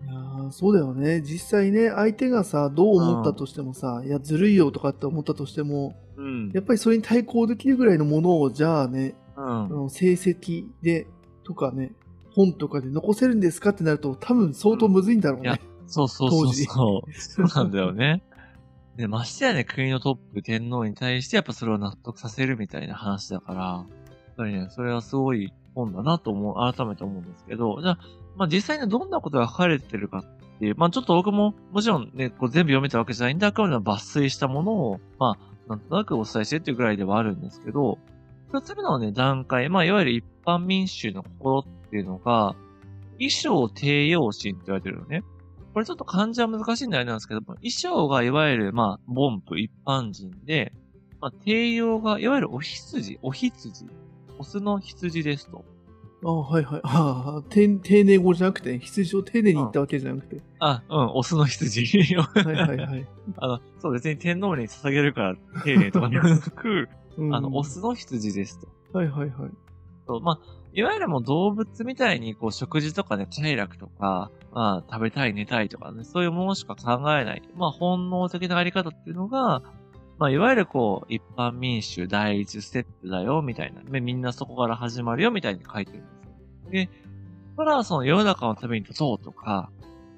[0.04, 0.08] い
[0.46, 1.22] やそうだよね。
[1.22, 11.08] 実際ね、相手がさ、どう思ったとしてもさ、うん、いや、ずるいよとかって思ったとしても、うん、やっぱりそれに対抗できるぐらいのものを、じゃあね、うん、成績で、
[11.44, 11.94] とかね、
[12.36, 15.60] 本とかで残せるんですかってなると、多分相当むずいんだろうね。
[15.88, 17.14] そうそうそうそう。
[17.14, 18.24] そうなんだよね。
[18.98, 23.86] で、ましてやね、国のトップ天皇に対してやっぱそれを納得させるみたいな話だから、
[24.38, 28.00] ぱりね、それはすごい本だなと思う、改めて思うんですけど、じゃあ、
[28.36, 37.98] まあ実際にどんなことが書かれてるかっていう、まあちょっと僕も、もちろんね、こう全部読めたわけじゃないんだ、あくまで抜粋したものを、まあ、なんとなくお伝えしてっていうぐらいではあるんですけど、
[38.52, 42.56] 二つ目のね、段階、まあいわゆる一般民衆の心っていうのが、
[43.20, 45.24] 衣装低用心って言われてるのね。
[45.74, 50.74] これちょっと漢字は難しいんであれなんですけども、衣装がいわゆる、まあ、凡夫、一般人で、
[51.20, 53.86] まあ、低用が、いわゆるお羊、お羊、
[54.40, 55.66] オスの羊ですと。
[56.24, 56.82] あはいはい。
[56.84, 57.68] ああ、丁
[58.04, 60.42] 寧語じゃなくて、羊を丁寧に言ったわけじゃなくて。
[60.60, 62.16] あ、うん、オスの羊。
[62.16, 63.08] はいはいはい。
[63.38, 68.68] あの、そう別に天皇に捧げるから丁寧とかではなく、 うん、あの、オスの羊ですと。
[68.98, 69.52] はいはいはい。
[70.08, 70.40] そうまあ、
[70.74, 77.44] いわゆるもう動物みたいに、こう、食事とかね、快楽とか、まあ、食べたい、寝たいとかね、そういうものしか考えない。
[77.56, 79.62] まあ、本能的なあり方っていうのが、
[80.20, 83.82] まあ、いわゆるこう、一般民主第一ステップだよ、みたいな。
[83.84, 86.26] みんなそこから始まるよ、みたいに書いてるんです
[86.66, 86.72] よ。
[86.72, 86.90] で、
[87.56, 89.70] ただ、その世の中のために立とうとか、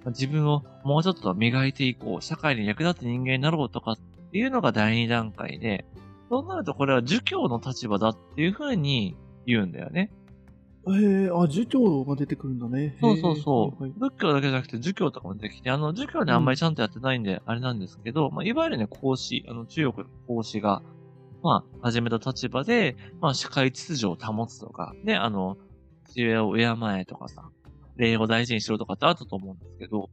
[0.07, 3.97] 自分をもうちょっと磨いていこう、社会に役立つ人間になろうとかっ
[4.31, 5.85] ていうのが第二段階で、
[6.29, 10.12] そうなるとこれは儒教の立場だっていうふうに言うんだよね。
[10.95, 12.97] ええー、あ、儒教が出てくるんだね。
[12.99, 13.84] そうそうそう。
[13.84, 20.82] はい、仏教だけじゃなくて儒教とかも出てきて、あの、儒教であんまりちゃんとやってないんで、あれなんですけど、うん、まあ、いわゆるね、孔子、あの、中国の孔子が、
[21.41, 25.58] まあ、始めた立場で、まあ、社会秩序を保つとか、ね、あの、
[26.08, 27.49] 父親を敬えとかさ、
[27.95, 30.10] 礼を大事にしろとかってあったと思うんですけど、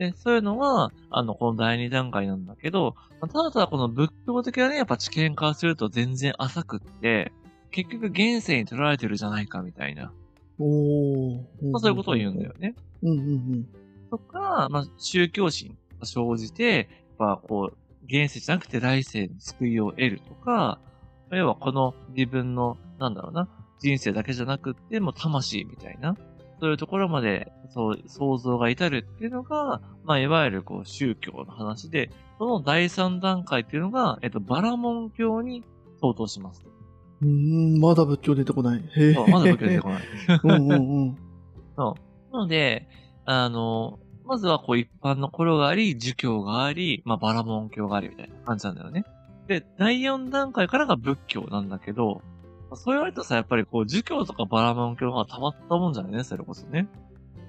[0.00, 7.32] で、そういうのは、あの、この第二段階なんだけど、ただただこの仏教的なね、やっぱ知見化すると全然浅くって、
[7.70, 10.12] 結局現世に取られてるじゃないかみたいな。
[10.58, 11.36] お
[11.70, 12.74] まあそういうことを言うんだよね。
[13.02, 13.68] うんうんうん。
[14.10, 16.86] とか、まあ宗教心が生じて、やっ
[17.18, 20.80] ぱこう、現世じゃなくて来世の救いを得るとか、
[21.30, 26.16] 要はこの自分の、なんだろうな、人生だけじゃなくって、もう魂みたいな、
[26.60, 35.64] そういうところまで、そう、想像が至るっていうのが、まあ、いわゆるこう、宗教の話で、その第三段階っていうのが、えっと、バラモン教に
[36.00, 36.64] 相当します。
[37.22, 38.82] うん、まだ仏教出てこない。
[38.96, 40.02] へそう、まだ仏教出てこない。
[40.44, 41.16] うんうんうん。
[41.76, 41.94] そ
[42.30, 42.32] う。
[42.32, 42.88] なので、
[43.26, 49.04] あの、まずはこう一般の頃があり、儒教があり、まあバラモン教がありみたいな感じなんだよね。
[49.48, 52.22] で、第4段階からが仏教なんだけど、
[52.74, 56.88] そう言われるとさ、やっぱりこう、儒教とかバラモン教がたまったもんじゃないね、それこそね。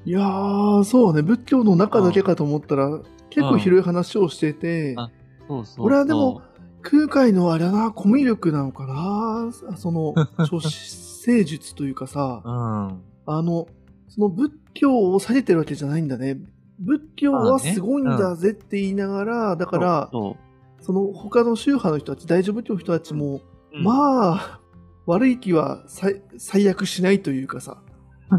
[0.04, 2.90] いやー、そうね、仏教の中だけかと思ったら、
[3.30, 5.12] 結構広い話をしてて、あ、
[5.48, 6.42] そうそう俺はでも、
[6.82, 9.52] 空海のあれな、コミュ力なのかな？
[9.78, 10.14] その、
[10.46, 13.68] 諸生術というかさ、うん、あの、
[14.08, 16.38] その仏教を下げてるわけじゃないんだね。
[16.80, 23.42] 仏教はすごいんだぜって言いながら、だから、その他の宗派の人たち、大乗仏教の人たちも、
[23.72, 24.60] まあ、
[25.06, 25.84] 悪い気は
[26.38, 27.82] 最悪しないというかさ、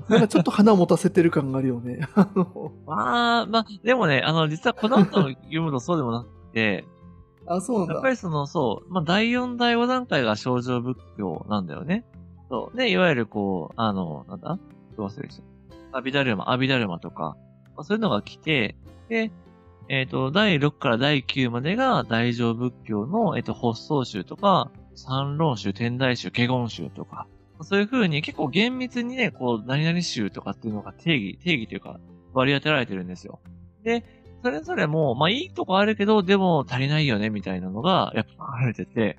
[0.08, 2.08] なんかちょっと花を持たせてる感があるよね。
[2.14, 6.84] あの、 まあ、まあ、でもね、あの、実はこの後読むとそうでもなくて、
[7.46, 7.94] あ、そうなんだ。
[7.94, 12.04] やっぱりその、そう、まあ、第4、第5段階が症状仏教なんだよね。
[12.48, 12.76] そう。
[12.76, 14.58] で、いわゆるこう、あの、なんだ？
[14.96, 17.36] どう忘れちゃアビダルマ、アビダルマとか、
[17.76, 18.76] まあ、そういうのが来て、
[19.08, 19.30] で、
[19.88, 27.26] えっ、ー、と、第6から第9までが大乗仏教の、えっ、ー、と、発想集とか、三論集、天台集、華厳集とか、
[27.62, 31.98] そういう風に結構厳密にね、こう、何々集とかっていうのが定義、定義というか、
[32.32, 33.40] 割り当てられてるんですよ。
[33.84, 39.18] で、それぞれも、まあいいとこあるけど、でも足りないよね、みたいなのが、やっぱ書かれてて、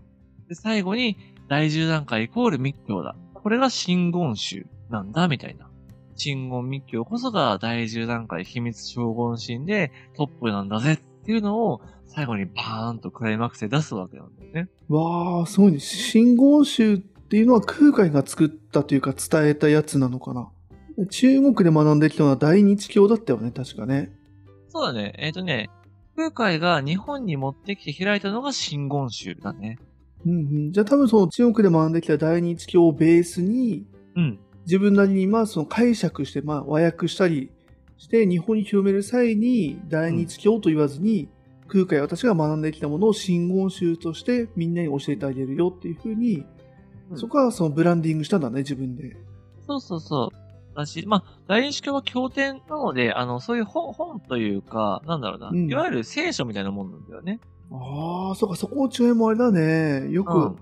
[0.49, 3.15] で、最後に、第10段階イコール密教だ。
[3.33, 5.69] これが真言宗なんだ、みたいな。
[6.15, 14.69] 真言密教こそが第10段階秘密超言心でトップなんだぜっていうのを最後にバーンとクライマックスで出すわけなんだよね。
[14.89, 15.79] わあ、すごいね。
[15.79, 20.49] 真言宗っていうのは空海が作ったというか伝えたやつなのかな。
[21.09, 24.12] 中国で学んできたのは大日教だったよね、確かね。
[24.73, 25.13] そうだね。
[25.19, 25.69] えっ、とね、
[26.15, 29.77] 空海が日本に持ってきて開いたのが真言宗だね。
[30.25, 30.71] うんうん。
[30.71, 34.39] じゃあ多分その中国で学んできた大日教をベースに、うん。
[34.65, 37.51] 自分なりにまあその解釈して、まあ和訳したり
[37.97, 41.29] して日本に広める際に大日教と言わずに、
[41.67, 46.45] 空海私が学んできたものを真言宗としてみんなに教えてあげるよっていうふうに、うん
[47.15, 49.15] そこはそのブランディングしたんだね、自分で。
[49.67, 50.42] そうそうそう。
[50.75, 57.39] だし、まあ、大日教は経典なので、あの、そういう本、本というか、なんだろうな、うんいわゆる聖書みたいなもんなんだよね。
[57.71, 60.12] ああ、そうか、そこの違いもあれだね。
[60.12, 60.55] よく、うん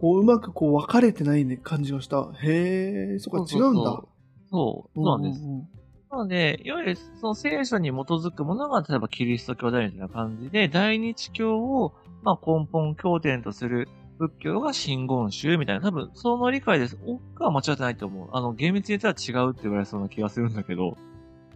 [0.00, 2.30] こう、うまくこう分かれてないね、感じがした。
[2.40, 4.02] へえ、そっか、違うんだ。
[4.50, 5.42] そう、そうなんです。
[5.42, 5.68] うんうん
[6.10, 11.92] なので、いわゆるその聖書に基づくものが、例えばキリスト教だみたいな感じで、大日教を、
[12.22, 13.88] まあ、根本経典とする
[14.18, 16.98] 仏教が真言宗みたいな、多分、その理解です。
[17.06, 18.28] 僕は間違ってないと思う。
[18.32, 20.96] あの、厳密に言ったら違うって言われそうな気がするんだけど。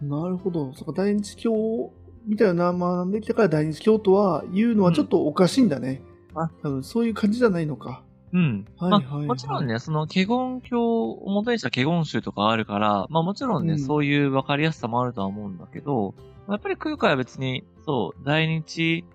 [0.01, 0.73] なるほど。
[0.73, 1.91] そっか、大日教
[2.25, 6.01] みたいな学んできたから大日教とは言うのはちょっとおかしいんだね。
[6.35, 8.03] あ多分そういう感じじゃないのか。
[8.31, 8.65] うん。
[8.79, 16.15] まあはいはいはいもちろんね、その、華厳教を元にした華厳宗とかあるから、まあもちろんね、うんそういう分かりやすさもあるとは思うんだけど、
[16.49, 19.05] やっぱり空海は別に、そう、大日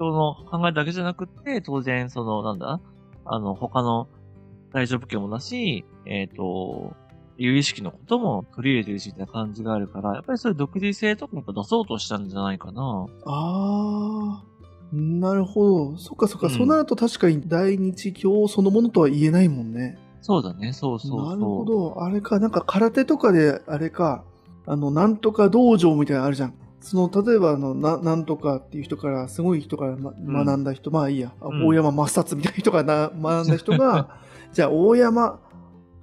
[0.00, 2.80] 教の考えだけじゃなくって、当然、その、なんだ？
[3.26, 4.08] あの、他の
[4.72, 6.96] 大乗仏教もだし、えっ、と、
[7.36, 13.06] 有意識のことも取り入れてるし、みたいな感じがあるから、やっぱりそういう独自性とかも出そうとしたんじゃないかな。
[13.26, 15.96] ああ、なるほど。
[15.98, 19.98] そっかそっか、うんそうなると確かに大日教そのものとは言えないもんね。
[20.22, 21.28] そうだね、そうそうそう。
[21.28, 22.02] なるほど。
[22.02, 24.24] あれか、なんか空手とかで、あれか、
[24.66, 26.54] あの、なんとか道場みたいなのあるじゃん。
[26.80, 30.44] その、例えば、あの、ななんとかっていう人から、すごい人から、まん。
[30.44, 31.66] 学んだ人、まあいいや、あうん。
[31.66, 34.20] 大山抹殺みたいな人がな学んだ人が、
[34.52, 35.38] じゃあ、大山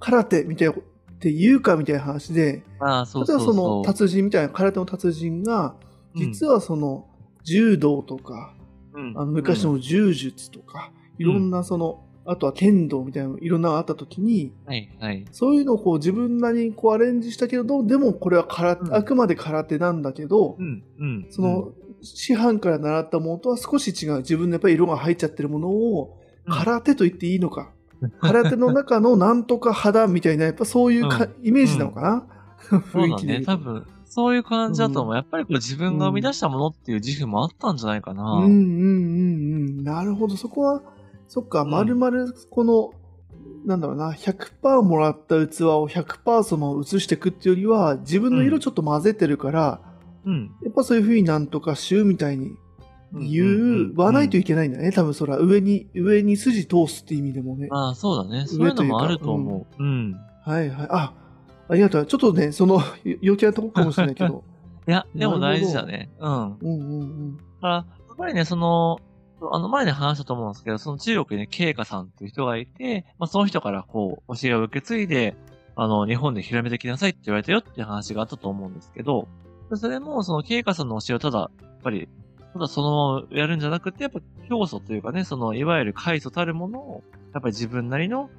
[0.00, 0.76] 空手みたいな、っ
[1.20, 3.46] て言うかみたいな話で、ああ、そう例えばそう。
[3.46, 3.54] そう。
[3.56, 5.74] その達人みたいな空手の達人が、
[6.14, 7.06] 実はその、
[7.42, 8.54] 柔道とか、
[8.94, 15.24] うん、あの昔の柔術とか、いろんなその、あとは剣道みたいなのいろんなのがあった時に、はい、はい。
[15.32, 21.26] そういうのをこう自分なりにこうアレンジしたけど、でもこれは空手、うんあくまで空手なんだけど、うん、うん。
[21.30, 24.18] その、師範から習ったものとは少し違う。
[24.18, 27.72] 自分のやっぱり色が入っちゃってるものを、うん空手と言っていいのか。
[28.20, 32.26] 空手の中のなんとか肌みたいな、やっぱそういうか、イメージなのかな、
[32.92, 33.16] 雰囲。
[33.16, 33.52] 気で言うと。
[33.52, 35.12] 多分、そういう感じだと思う。
[35.12, 38.22] うんやっぱりこう自分が生み出したものっていう自負もあったんじゃないかな。
[38.22, 38.54] うんうんうんう
[39.80, 39.84] ん。
[39.84, 40.36] なるほど。
[40.36, 40.82] そこは、
[41.28, 42.92] そっか、んまるまるこの、
[43.64, 49.80] なんだろうな、100%もらった器を100%その移していくっていうよりは、自分の色ちょっと混ぜてるから、
[50.24, 50.50] うん。
[50.62, 52.56] やっぱそういうふうになんとかしゅうみたいに
[53.12, 54.92] 言わないといけないんだね。
[54.92, 57.68] 多分それは上に、上に筋通すって意味でもね。
[57.70, 58.46] ああ、そうだね。
[58.46, 59.82] そういうのもあると思う。
[59.82, 60.16] うん。
[60.44, 60.88] はいはい。
[60.90, 61.12] あ、
[61.68, 62.06] ありがとう。
[62.06, 62.82] ちょっとね、その、よ
[63.22, 64.44] 余計なとこかもしれないけど。
[64.88, 66.10] いや、でも大事だね。
[66.18, 66.32] うん。
[66.32, 67.36] うんうんうん。
[67.36, 68.98] だから、やっぱりね、その、
[69.40, 75.36] あの前に話したと思うんですけど、その中国にね、慶華さんっていう人がいて、まあその人からこう、教えを受け継いで、
[75.76, 79.28] あの、日本で広めてきなさいって言われたよっていう話があったと思うんですけど、
[79.74, 82.08] それも、その慶華さんの教えをただ、やっぱり、
[82.52, 88.30] ただそのままやるんじゃなくて、やっぱ教祖というかね、その、いわゆる開祖たるものを、やっぱり自分なりの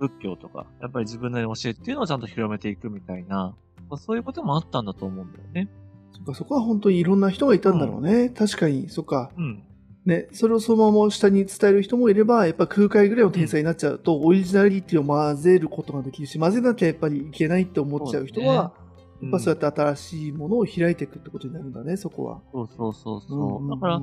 [0.00, 3.54] 仏教とか、やっぱり自分なりの教えっていうのをちゃんと広めていくみたいな、
[3.88, 5.68] まあそういうこともあったんだと思うんだよね。
[6.12, 8.30] そっか、そこは本当にいろんな人がいたんだろうね。
[8.30, 9.30] 確かに、そっか。
[9.36, 9.62] うん。
[10.10, 18.74] ね、それをそのまま下に伝える人もいれば、やっぱ空海ぐらいの天才になっちゃうと、オリジナリティを混ぜることができるし、混ぜなきゃやっぱりいけないって思っちゃう人は、
[19.22, 22.42] やっぱそうやって新しいものを開いていくってことになるんだね、そこは。
[22.52, 23.62] そうそうそうそう。
[23.62, 24.02] うんだから、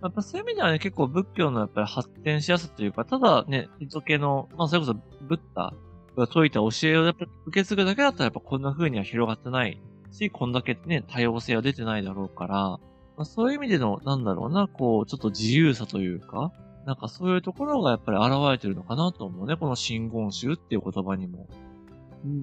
[0.00, 5.74] やっぱそういう意味ではね、結構仏教のやっぱり発展しやすさというか、ただね、ヒト系の、まあそれこそブッダ
[6.16, 9.80] が説いた教えをやっぱ受け継ぐだけだったらやっぱこんな風には広がってない
[10.12, 12.78] し、こんだけね、多様性は出てないだろうから、
[13.18, 16.52] まあ、そういう意味での、なんだろうな、こう、ちょっと自由さというか、
[16.86, 21.48] なんかそういうところがやっぱり現れてるのかなと思うね、この真言宗っていう言葉にも。
[22.24, 22.34] うんう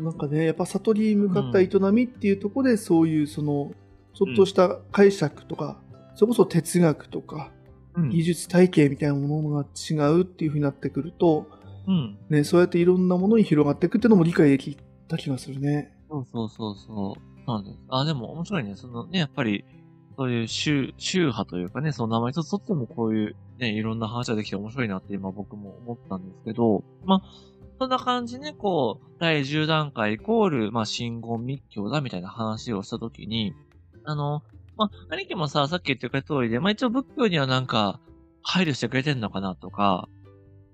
[0.00, 3.72] ん、なんかね、やっぱ悟りに向かった営みっていうところで、そういうその、
[4.12, 5.80] ちょっとした解釈とか、
[6.14, 11.48] それこそ哲学とか、うん技術体系みたいなものが違うっていうふうになってくると、
[11.88, 12.16] うん。
[12.30, 14.76] ね、そうやっていろんなものに広がっていくっていうのも理解でき
[15.08, 15.92] た気がするね。
[16.08, 17.20] そうそうそうそう。
[17.44, 17.78] そうなんです。
[17.88, 18.76] あ、でも面白いね。
[18.76, 19.64] そのね、やっぱり、
[20.18, 27.22] そういう宗、宗派というかね、その名前一つとってもこういうね、いろんな話ができて面白いなって今僕も思ったんですけど、まあ、
[27.78, 33.54] そんな感じね、こう、第10段階イコール、まあ、信言密教だみたいな話をしたときに、
[34.02, 34.42] あの、
[34.76, 38.00] まあ、兄貴もさ、さっき言ってくれた通りで、まあ、一応仏教にはなんか、
[38.42, 40.08] 配慮してくれてんのかなとか、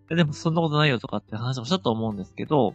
[0.09, 2.75] でもそんなことないよとかって話もしたと思うんですけど、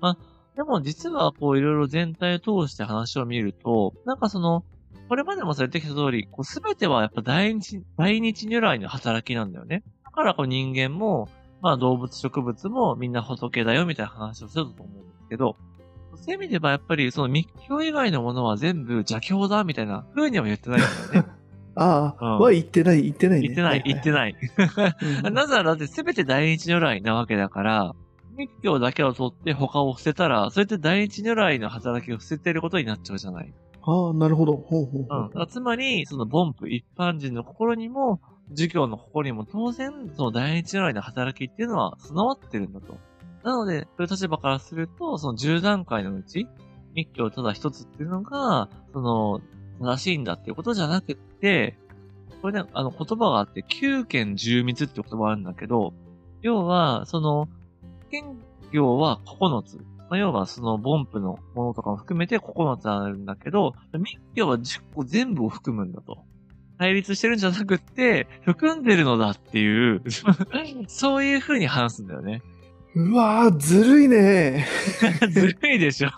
[0.00, 0.18] まあ、
[0.54, 4.64] でも実はこういろいろ全体を通して話を見ると、なんかその、
[5.08, 9.82] これまでもされてきた通り、こうすべてはやっぱ大日、大日如来の働きなんだよね。
[10.04, 11.28] だからこう人間も、
[11.60, 15.56] まあ動物植物もみんな仏だよみたいな話をしてたと思うんですけど、
[16.16, 21.30] そういう意味で言えばやっぱりその密教以外のものは全部邪教だみたいな風には言ってないんだよね。
[21.80, 23.48] ああ、うんは言ってない、言ってないね。
[23.48, 24.12] 言ってない、言ってい。
[24.12, 24.34] ない。
[25.24, 27.92] うん なぜならだって全て大日如来なわけだから、
[28.36, 33.54] 密教だけを取って他を捨てたら、それって大日如来の働きを捨ててることになっちゃうじゃない。
[33.82, 34.56] ああ、なるほど。
[34.56, 35.46] ほうほうほうん。
[35.48, 38.20] つまり、その凡夫一般人の心にも、
[38.52, 42.96] 儒教の心にも当然、その大日如来の働きっていうのは備わってるんだと。
[43.44, 46.46] なので、そういう立場からすると、その10段階のうち、
[46.94, 49.40] 密教ただ一つっていうのが、その、
[49.80, 51.78] 正しいんだっていうことじゃなくて、
[52.42, 55.92] これね、あの言葉があって、九剣十密って言葉あるんだけど、
[56.42, 57.48] 要は、その、
[58.10, 58.38] 剣
[58.72, 59.78] 行は9つ。
[60.10, 66.24] まあ、要はその凡夫のものとかも含めて9つあるんだけど、密教は10個全部を含むんだと。
[66.78, 70.02] 対立してるんじゃなくって、含んでるのだっていう、
[70.86, 72.42] そういう風に話すんだよね。
[72.94, 74.66] うわー、ずるいね。
[75.30, 76.10] ずるいでしょ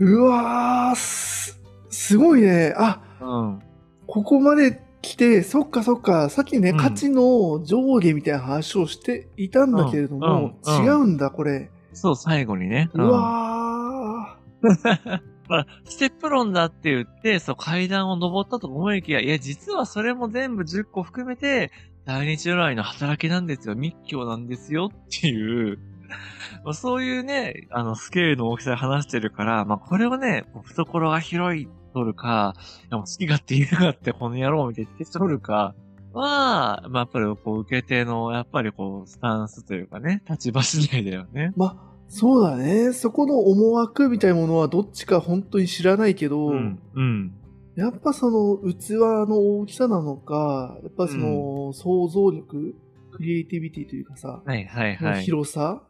[0.00, 2.74] うわー、す、すごいね。
[2.76, 3.62] あ、うん。
[4.06, 11.70] ここまで来て、そっかそっか、さっきね、うん価値の上下みたいな話をしていたんだけれども、うんうん違うんだ、これ。
[11.98, 12.90] そう、最後にね。
[12.94, 14.38] うわ
[15.48, 21.72] まあ、ステップ論だって言って、そう、階段を登ったと思いきや、いや、実はそれも全部10個含めて、
[22.04, 23.74] 大日如来の働きなんですよ。
[23.74, 25.78] 密教なんですよっていう、
[26.64, 35.74] まあそういうね、あの、スケールの大きさで話してるから、まあ、これをね、懐が広い取るか、いやもう好き勝手言いやがってこの野郎みたいに取るか、
[36.18, 41.52] は、まあ、やっぱりこう、受け手の、やっぱりこう、スタンスというかね、立場次第だよね。
[41.56, 41.58] ー。
[41.58, 42.92] まあ、そうだね。
[42.92, 46.78] そこの思惑みたいなものはどっちか本当に知らないけど、うん。
[46.94, 47.32] うん。
[47.76, 48.90] やっぱその器
[49.28, 52.74] の大きさなのか、やっぱその想像力、
[53.12, 55.22] クリエイティビティというかさ、はいはいのはい。
[55.22, 55.82] 広さ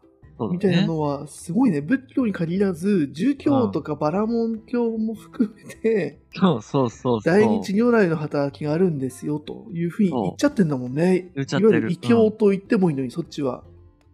[0.47, 1.81] みたいなのはすごいね。
[1.81, 7.21] 仏教に限らず、儒教とかバラモン教も含めて、そうそうそう。
[7.25, 11.33] 大日如来の働きがあるんですよというふうに言っちゃってんだもんね。
[11.35, 13.65] いわゆる異教と言ってもいいのに、そっちは。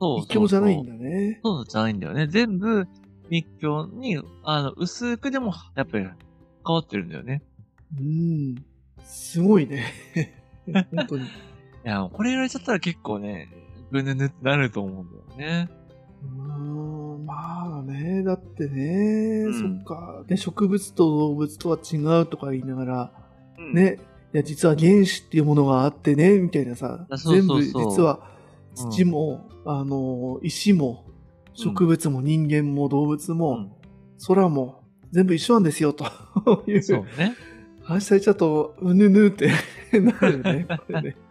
[0.00, 0.92] そう異教じゃないんだ。
[0.92, 1.40] だね。
[1.44, 2.26] そうじゃないんだよね。
[2.26, 2.86] 全部、
[3.30, 6.14] 密教に、あの、薄くでも、やっぱり、変
[6.64, 7.42] わってるんだよね。
[7.98, 8.64] うん。
[9.04, 9.84] すごいね。
[10.90, 11.24] 本当に。
[11.26, 11.28] い
[11.84, 13.48] や、これ言われちゃったら結構ね、
[13.90, 15.70] ぐぬぬってなると思うんだよね。
[16.24, 23.12] うーん、まあね、だってね、うんそっか、ね、植物と動物とは違うとか言いながら、
[23.58, 23.74] うん。
[23.74, 23.98] ね、
[24.32, 28.20] いや、実は原子っていうものがあってね、みたいなさ、あそう全部そうそう実は
[28.74, 31.04] 土も、あの、石も、
[31.54, 33.72] 植物も人間も動物も、うん。
[34.26, 34.82] 空も、
[35.12, 36.04] 全部一緒なんですよ、と
[36.66, 37.36] いうそうね。
[37.84, 39.50] 話されちゃうと、うぬぬって
[39.92, 41.16] なるね、これね。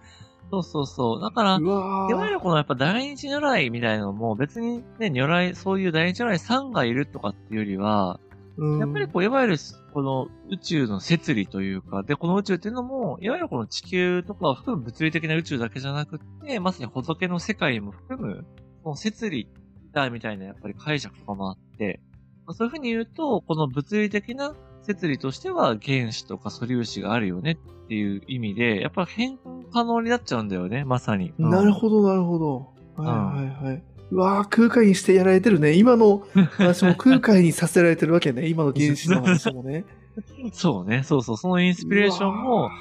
[0.53, 1.21] そうそうそう。
[1.21, 8.19] だから、いわゆーるこのやっぱ大日如来みたいなのも別にね、如来、そういう大日如来さんがいるとかっていうよりは、
[8.57, 9.57] うんやっぱりこう、いわゆる
[9.93, 18.45] この宇宙の摂理というか、で、この宇宙っていうのも、いわゆるこの地球とかを含む物理的な宇宙だけじゃなくて、まさに仏の世界も含む、
[18.83, 19.49] この摂理
[19.91, 21.99] だみたいなやっぱり解釈とかもあって、
[22.45, 31.33] まあそういうふうに言うと、この物理的な摂理としては原子とか素粒子があるよねっていう意味で、やっぱ変換可能になっちゃうんだよね、まさに。
[31.37, 32.73] うんなるほど、なるほど。
[33.01, 33.83] はいはいはい。
[34.11, 35.73] うわー空海にしてやられてるね。
[35.73, 38.47] 今の話も空海にさせられてるわけね。
[38.49, 39.85] 今の原子の話もね。
[40.53, 42.71] そうね、そうそう、そのインスピレーションうもわ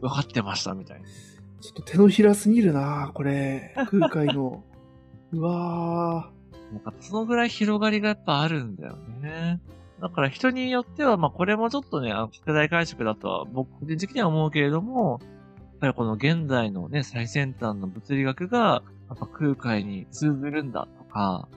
[0.00, 1.06] 分かってましたみたいな。
[1.60, 3.74] ちょっと手のひらすぎるなこれ。
[3.90, 4.64] 空海の。
[5.32, 6.30] うわ
[6.72, 9.60] なんかそのぐらい広がりがやっぱあるんだよね。
[10.00, 21.48] だから人によっては、まあこれもちょっとね、あの、拡大解釈だとは僕個人的には思うけれども、やっぱりこの現在のね、最先端の物理学が、やっぱ空海に通ずるんだとか、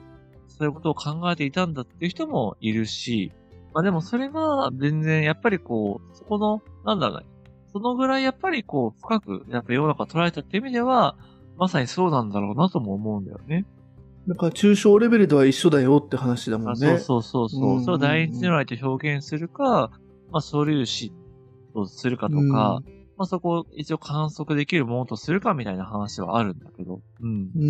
[0.48, 3.32] そういうことを考えていたんだっていう人もいるし、
[3.74, 7.26] まあでもそれが全然やっぱりこう、そこの、なんだろうね、
[7.72, 11.16] そのぐらいやっぱりこう、深く、やっぱ世の中捉えたっていう意味では、
[11.56, 13.64] まさにそうなんだろうなとも思うんだよね。
[14.26, 14.28] ー。
[14.30, 16.86] だから抽象レベルでは一緒だよって話だもあんね。
[16.86, 17.60] そうそうそうそう。
[17.60, 19.90] うんうんうんそれを第一如来と表現するか、
[20.30, 21.12] まあ、素粒子
[21.74, 22.82] とするかとか、
[23.16, 27.00] まあそこを一応観測できるものとするかみたいな話はあるんだけど。
[27.20, 27.50] うん。
[27.54, 27.66] うんう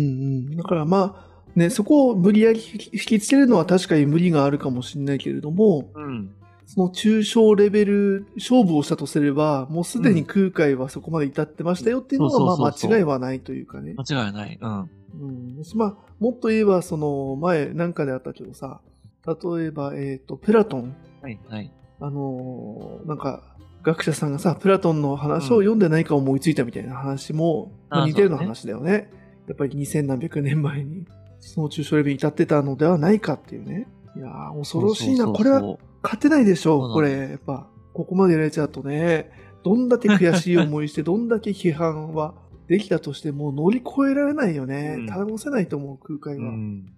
[0.51, 0.57] ん。
[0.57, 6.31] だからまあ、ね、そこを無理やり引きつけるのは確かに無理があるかもしれないけれども、うん。
[6.73, 13.93] その中小レベル勝負をしたとすれば、もうすでに空海はそこまで至ってましたよっていうのは、まあ間違いはないというかね。
[13.95, 14.57] 間違いない。
[14.59, 14.79] うん。
[14.79, 18.81] うん、まあ、もっと言えば、その、前なんかであったけどさ、
[19.27, 20.95] 例えば、えっ、と、プラトン。
[21.21, 21.71] はい、はい。
[21.99, 29.11] あのーなんか、学者さんがさ、プラトンの話を読んでないか思いついたみたいな話も、あまあ似たような話だよね。
[29.47, 31.05] やっぱり2000何百年前に、
[31.39, 33.87] その中小レベルに至ってたのではないかっていうね。
[34.15, 35.27] いやー、恐ろしいな。
[35.27, 37.11] これは勝てないでしょう、これ。
[37.11, 39.31] やっぱ、ここまでやられちゃうとね、
[39.63, 42.33] どんだけ悔しい思いして、 どんだけ批判は
[42.67, 45.07] できたとしても乗り越えられないよねうん。
[45.07, 46.49] 頼もせないと思う、空海は。
[46.49, 46.93] うん。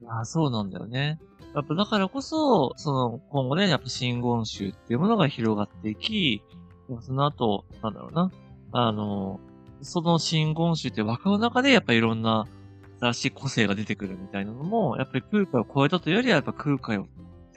[0.00, 1.20] いや、そうなんだよね。
[1.54, 6.42] やっぱだからこそ、その、今後ね、やっぱ真言宗っていうものが広がっていき、
[7.00, 8.30] その後、なんだろうな。
[8.72, 9.40] あの、
[9.80, 12.46] その真言宗って枠の中でやっぱいろんな
[13.00, 17.06] 新しい個性が出てくるみたいなのも、やっぱり空海を超えたというよりはやっぱ空海をっ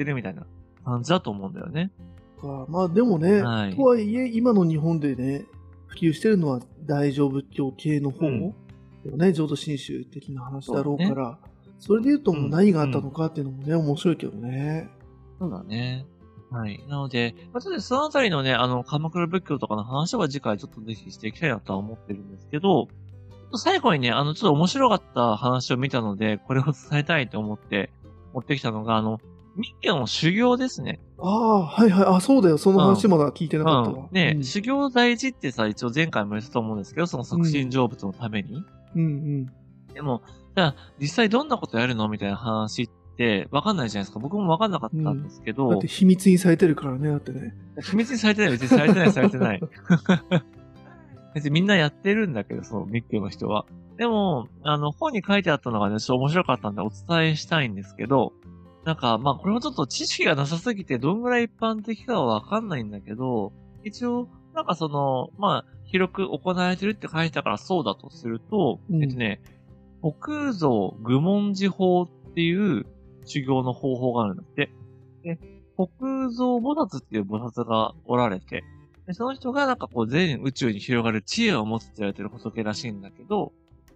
[0.01, 0.45] てるみたいな
[0.83, 1.91] 感じだと思うんだよね。
[2.39, 5.45] かまあでもね、はいとはいえ、今の日本でね、
[5.87, 8.55] 普及してるのは大乗仏教系の方、うん
[9.03, 11.37] よね、浄土真宗的な話だろうから、
[11.79, 14.89] それで言うともううん何があったのかっていうのもね、面白いけどね。
[15.39, 16.05] そうだね。
[16.51, 16.83] はい。
[16.87, 22.89] なので、まあ、ちょっとそのあたりのね、あの、鎌倉仏教とかの話は次回ちょっとぜひしていきたいなとは思ってるんですけど、
[23.55, 27.89] 最後にね、あの、ちょっと面白かった話を見たので、これを伝えたいと思って
[28.33, 29.19] 持ってきたのが、あの、
[29.55, 30.99] 密教の修行ですね。
[31.19, 34.07] ああ、はいはい、あ、そうだよ、その話まだ聞いてなかったわ。
[34.09, 34.15] うん。
[34.15, 38.63] ね、うん修行大事ってさ、一応前回も言ったと思うんですけど、その促進成仏のために。
[38.95, 39.45] うんうん。
[39.93, 40.21] でも、
[40.55, 44.19] じゃあ、実際どんなことやるのみたいな話って、わかんないじゃないですか。
[44.19, 47.53] 僕もわかんなかったんですけど、だって秘密にされてるからね、だってね。
[47.81, 49.61] 秘密にされてない、別にされてない、されてない。
[51.33, 53.65] 別にみんなやってるんだけど、その密教の人は。
[53.97, 58.33] でも、あの、本に書いてあったのがね、ちょっと面白かったんでお伝えしたいんですけど、
[58.85, 63.53] なんか、まあ、これもちょっと知識がなさすぎて、どんぐらい一般的かはわかんないんだけど、
[63.83, 69.41] 一応、なんかその、まあ、広く行われてるって書いてたからそうだとすると、うんえっとね、
[70.01, 72.85] 北蔵愚問寺法っていう
[73.25, 74.71] 修行の方法があるんだって。
[75.23, 75.37] で、
[75.75, 78.63] 北蔵菩薩っていう菩薩がおられて、
[79.05, 83.51] でその人がなんかこう全宇宙に広がる知恵を持つって言われてる仏らしいんだけど、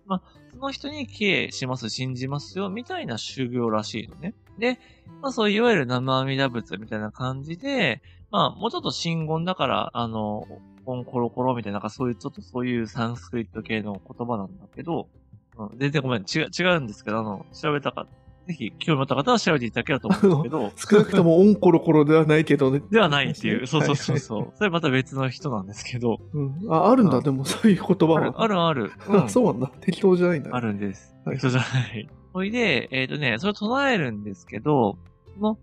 [0.05, 4.33] まあ、その人に敬します、信じますよ、みたいな修行らしいのね。
[4.57, 4.79] で、
[5.21, 8.01] まあそういういわゆる生阿弥陀仏みたいな感じで、
[8.31, 10.47] まあもうちょっと真言だから、あの、
[10.85, 15.09] コンコロコロみたいな、なんかそういうちょっとそういうサンスクリット系の言葉なんだけど、
[15.57, 18.11] うん、全然ごめん、違う、違うんですけど、あの、調べたかった、
[18.47, 22.81] ぜひ興味持った方は調べていただければと思うんですけど、少なくともオンコロコロではないけどね。
[22.91, 24.51] ではないっていう、 そうそうそうはいそう。
[24.55, 28.43] それまた別の人なんですけど、うん、あ、あるんだ、うんでもそういう言葉ある、は。
[28.43, 28.91] あるある。
[29.09, 29.71] うんあ、そうなんだ。
[29.81, 30.55] 適当じゃないんだ。
[30.55, 31.15] あるんです。
[31.25, 32.07] はいそうじゃない。
[32.33, 34.97] ほいで、えっ、とね、それを唱えるんですけど、
[35.35, 35.57] その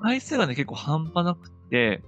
[0.00, 2.02] 回数がね、結構半端なくって、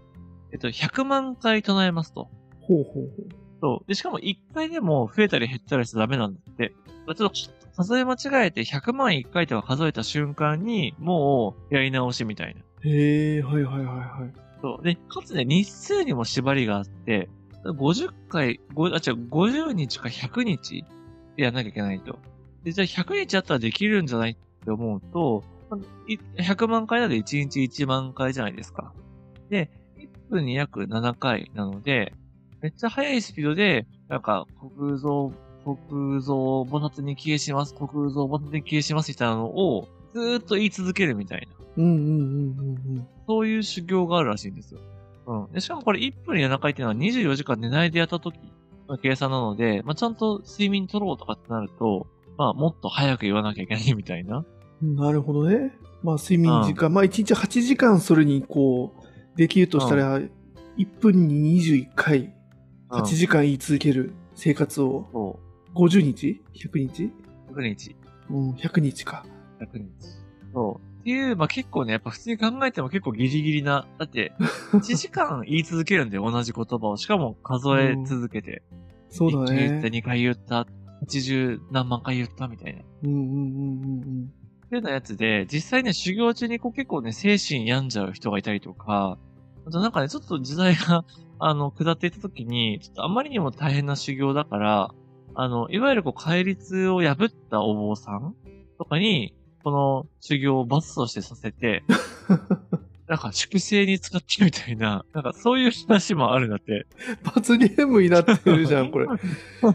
[0.52, 2.28] えっと、100万回唱えますと。
[2.60, 3.12] ほうほうほう。
[3.60, 3.88] そう。
[3.88, 6.74] で、しかも1回でも増えたり減ったりしちゃダメなんだって。
[7.14, 7.30] ちょっと
[7.78, 12.60] 数え間違えて100万1回とか数えた瞬間に、もうやり直しみたいな。
[12.82, 14.32] へえ、はいはいはいはい。
[14.60, 14.84] そう。
[14.84, 17.28] で、かつね、日数にも縛りがあって、
[17.64, 18.98] 50回、ごあ、違う、
[19.30, 20.84] 50日か100日
[21.36, 22.18] やんなきゃいけないと。
[22.64, 28.92] で、じゃあ100日あったらできるんじゃないって思うと、まい100万回なので1日1万回じゃないですか。
[29.50, 32.12] で、1分に約7回なので、
[32.60, 35.30] めっちゃ速いスピードで、なんか、国蔵、
[35.64, 36.34] 国蔵
[36.64, 41.58] 菩薩に消えします、国蔵菩薩に消えしますみたいなのを、ずーっと言い続けるみたいな。
[41.76, 43.06] うんうんうんうんうん。
[43.26, 44.80] そういう修行があるらしいんですよ。
[45.26, 45.52] うん。
[45.52, 48.38] でしかもこれ1分に7回っていうのは24時間寝ないでやった時
[48.88, 52.06] の計算なので、まあ、ちゃんと睡眠取ろうとかってなると、
[52.36, 54.44] まあ、もっと早く言わなきゃいけないみたいな。
[54.80, 55.72] なるほどね。
[56.02, 60.28] まあ、睡眠時間、まあ、1日8時間それにこう、できるとしたら、1
[61.00, 62.32] 分に21回、うん
[62.90, 65.38] 8時間言い続ける生活を、そ
[65.78, 67.04] 50日 ?100 日？
[67.50, 67.54] う。
[67.54, 67.96] 100日。
[68.30, 69.24] うん、100日か。
[69.60, 69.88] 100日。
[70.52, 71.00] そう。
[71.00, 73.86] っていう、まあ、結構ね、やっぱ普通に考えても結構ギリギリな。
[73.98, 74.32] だって、
[74.74, 76.96] 1時間言い続けるんだよ、同じ言葉を。
[76.96, 78.62] しかも数え続けて。
[79.08, 79.98] そうだ1回言った、ね。
[79.98, 80.66] 2回言った、
[81.06, 82.82] 80何万回言ったみたいな。
[83.04, 84.32] うんうんうんうん
[84.66, 89.16] っていうようなやつで、実際ね、修行中にこう結構ね、精神病んじゃう人がいたりとか、
[89.66, 91.06] あとなんかね、ちょっと時代が、
[91.38, 94.94] あの、下っていった時に、ちょっとあまりにも大変な修行だから、
[95.40, 98.34] あの、いわゆるこう、戒律を破ったお坊さん
[98.76, 101.84] とかに、この修行を罰としてさせて、
[103.06, 106.88] なんか粛清に使ってみたいな、なんかそういう話もあるんだって。
[107.22, 109.06] 罰ゲームになってるじゃん、これ。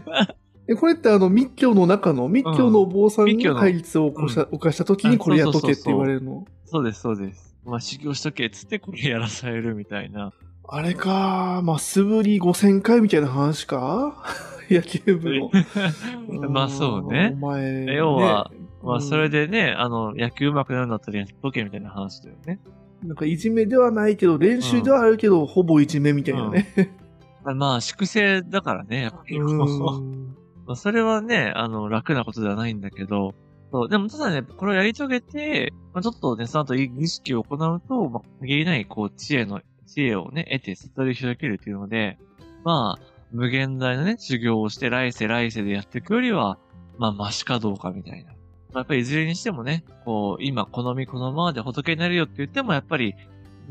[0.68, 6.46] え、これってあの密教の中の密教のお坊さん密教のが戒律を起こした,、犯した時にこれやっとけって言われるの？
[6.66, 7.56] そうです、そうです。
[7.64, 10.34] まあ修行しとけっつってこれやらされるみたいな。
[10.68, 14.22] あれか、まあ、素振り5000回みたいな話か
[14.70, 15.50] 野球部の。
[16.50, 17.32] まあそうね。
[17.34, 17.94] お前、ね。
[17.94, 18.50] 要は、
[18.82, 22.60] まあうんそれでね、あの、野球上手くなるんだったらやっとけみたいな話だよね。
[23.02, 26.66] なんかいじめではないけど、練習ではあるけど、ほぼいじめみたいなね。
[27.44, 29.38] まあ粛清だからね、やっぱり。
[29.38, 30.34] うん
[30.66, 33.34] まあそれはね、あの、楽なことではないんだけど、
[33.70, 39.60] そう、でもただね、これをやり遂げて、まあ、ちょっとね、その後儀式を行うと、まあ、限りない、こう、知恵の、
[39.94, 42.18] 知恵をね、得て悟り開けるっていうので、
[42.64, 46.58] まあ、無限大のね、修行をして、来世来世でやっていくよりは、
[46.98, 48.32] まあ、マシかどうかみたいな。
[48.32, 48.36] ま
[48.74, 53.14] あ、やっぱりいずれにしてもね、こう、今、好みこのままで仏になるよって言っても、やっぱり、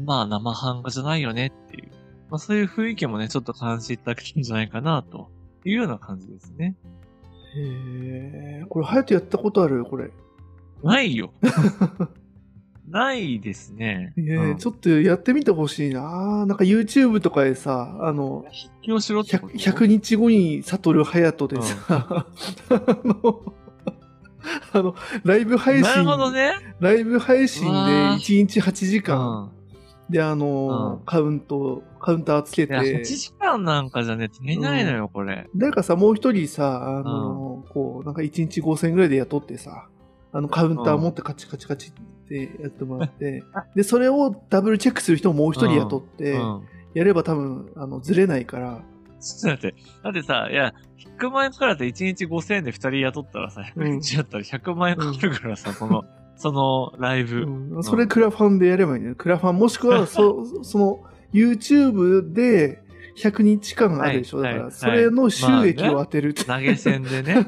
[0.04, 1.92] まあ、生半可じゃないよねっていう。
[2.30, 5.30] まあ、そういう雰囲気もね、ちょっと感じていただけるんじゃないかな、と
[5.66, 6.76] いうような感じですね。
[7.56, 9.86] へえ、これ、ハヤトやったことある？
[9.86, 10.12] これ。
[10.84, 11.34] ないよ。
[12.90, 14.14] ないですね。
[14.18, 16.46] えうんちょっとやってみてほしいな。
[16.46, 21.78] なんか YouTube とかでさ、あの、筆記をしろってこ 100, と100日後に悟ハヤトでさ、
[22.70, 23.44] あの、
[24.74, 26.54] あの、ライブ配信、ね。
[26.80, 29.52] ライブ配信でうわー1日8時う間、ん。
[30.10, 35.50] で、あの、うんカウント、カウンターつけいや、8て、時間なんかじゃね、足りないのよ、これ。
[35.56, 39.88] 誰かさ、もう一人さ、あの、こう、なんか1日5000円ぐらいで雇ってさ、
[40.34, 41.94] あの、カウンター持ってカチカチカチ
[42.42, 43.44] ってやってもらって、
[43.76, 46.68] で、それをダブルチェックする人ももう一人雇って、うん。
[46.94, 48.82] やれば多分、あの、ずれないから、
[49.20, 49.76] ちょっと待って。
[50.04, 50.74] だってさ、いや、
[51.20, 56.04] 100万円かかるって1日5000円で2人雇ったらさ、100日だったら100万円かかるからさ、その、
[56.36, 57.44] そのライブ。
[57.44, 59.16] うんそれクラファンでやればいいんだよ。
[59.16, 61.04] クラファンもしくは、 そ、その、
[61.34, 62.82] YouTube で
[63.18, 64.40] 100日間あるでしょ。
[64.40, 66.46] はいはいだから、それの収益を当てるって。
[66.46, 67.48] 投げ銭でね。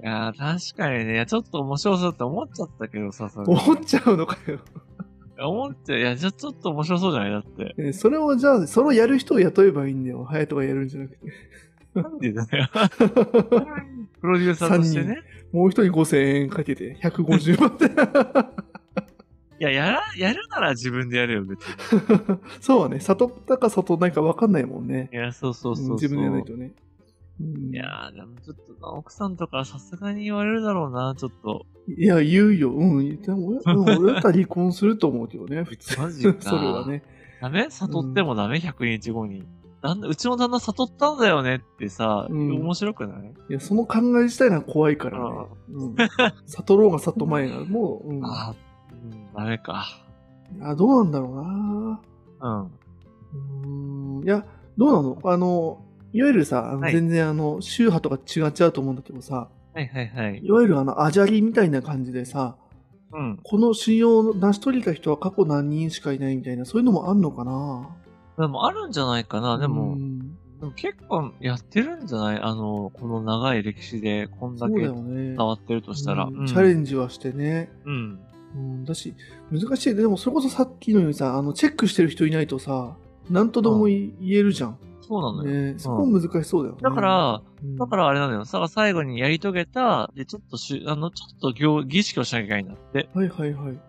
[0.00, 3.46] いやー、確かにね、ちょっと面白そうって思っちゃったけどさ、それ。
[3.46, 4.60] 思っちゃうのかよ。
[5.40, 7.30] 思って、いや、じゃあちょっと面白そうじゃない？
[7.30, 7.74] だって。
[7.78, 10.24] えそれをじゃあ、それをやる人を雇えばいいんだよ。
[10.24, 11.18] ハヤトがやるんじゃなくて。
[11.94, 12.68] なんでだよ。
[14.20, 15.18] プロデューサーとしてね。
[15.52, 17.86] もう一人5000円かけて、150万で。
[19.60, 21.66] いや、やら、やるなら自分でやるよ、別に。
[22.60, 25.08] そうはね、悟ったか悟らないか分かんないもんね。
[25.12, 26.72] いや、そうそうそう自分でやらないとね。
[27.40, 31.66] うんいやー、でもちょっとな、奥さんとかさすがに言われるだろうな、ちょっと。
[31.86, 32.70] いや、言うよ。
[32.72, 33.22] うん。
[33.22, 36.00] でも俺うん俺だったら離婚すると思うけどね、 普通。
[36.00, 37.02] マジか それはね。
[37.40, 37.70] ダメ？
[37.70, 39.44] 悟ってもダメ、100日後に。
[39.80, 43.34] 旦那うちの旦那悟ったんだよねってさ、うん面白くない？
[43.48, 45.46] いや、その考え自体が怖いからね。
[45.72, 45.94] うん。
[46.46, 48.24] 悟ろうが悟まいが、もう、うん。
[48.26, 49.84] あー、うん、ダメか。
[50.60, 52.00] あ、どうなんだろうな
[52.40, 52.62] うん。
[52.64, 54.24] うーん。
[54.24, 54.44] いや、
[54.76, 55.18] どうなの？
[55.22, 60.40] あの、いわゆるさ、あのはい全然あの、宗派とか違っちゃうと思うんだけどさ、はいはいはい。
[60.42, 62.56] いわゆるあの、アジャリみたいな感じでさ、
[63.12, 63.38] うん。
[63.42, 67.88] この修行を成し遂げた人は過去何人しかいないみたいな、そういうのもあんのかな？
[68.38, 69.58] でもあるんじゃないかな。
[69.58, 70.18] でうも、ん
[70.60, 72.40] でも結構やってるんじゃない？
[72.40, 74.74] あの、この長い歴史でこんだけ。
[74.74, 76.24] 伝わってるとしたら。
[76.24, 77.70] うんチャレンンジはしてね。
[77.84, 78.20] うん。
[78.54, 79.14] うん、だし、
[79.50, 79.94] 難しい。
[79.94, 82.96] でも、それこそさっきのようにさ、あの、チェックしてる人いないとさ、
[83.28, 84.78] なんとでもい言えるじゃん。
[85.08, 85.72] そうなのよ。
[85.72, 86.82] ねそこ難しそうだよね。
[86.82, 88.44] だから、うん、だからあれなのよ。
[88.44, 93.08] さ、最後にやり遂げた、で、ちょっとしゅ、あの、ちょっと行、儀式をしなきゃいけないんだって。
[93.14, 93.80] はいはいはい。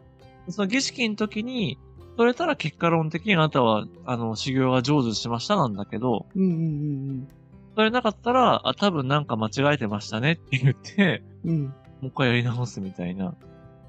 [0.48, 1.78] その儀式の時に、
[2.18, 7.28] それたら結果論的にあなたは、あの、修行が成就しましたなんだけど、うんうん
[7.76, 11.64] それなかったら、あ、多分なんか間違えてましたねって言って、うんうん。
[11.64, 11.72] も
[12.04, 13.34] う一回やり直すみたいな。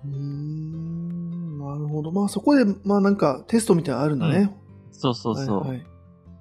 [0.04, 0.12] うん。
[0.12, 2.12] うーん、なるほど。
[2.12, 4.54] まあそこで、まあなんかテストみたいなのあるんだね。
[4.92, 5.60] そうそうそう。
[5.62, 5.86] はいはい。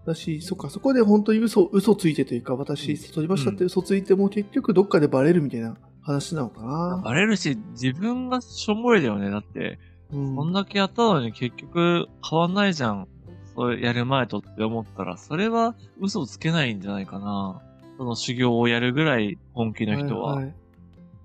[0.10, 7.02] だし、そっか、そこで本当に嘘、嘘ついてというか、私、悟りましたって嘘ついても結局どっかでバレるみたいな話なのかな。
[7.04, 9.30] バレるし、自分がしょんぼりだよね。
[9.30, 9.80] だって、
[10.12, 13.08] うんこんだけやったのに結局変わんないじゃん。
[13.56, 17.62] それやる前とって思ったら、それは嘘をつけないんじゃないかな。
[17.98, 20.42] その修行をやるぐらい本気の人は。
[20.42, 20.52] いい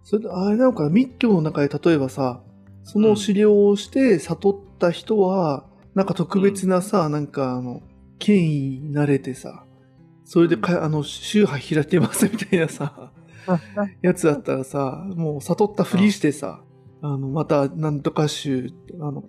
[0.02, 2.42] それで、あれなのかな、密教の中で例えばさ、
[2.82, 5.64] その修行をして悟った人は、
[5.94, 7.80] なんか特別なさ、なんかあの、
[8.18, 9.64] 権威になれてさ、
[10.24, 13.12] それでか、あの、宗派開いてますみたいなさ、
[14.02, 16.62] やつだったらさ、もう悟ったふりしてさ、
[17.02, 19.24] あの、また、なんとか宗、あの、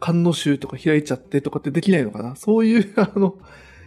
[0.00, 2.36] 観音宗とか開いちゃってとかってできないのかな？
[2.36, 3.38] そういう、 あの、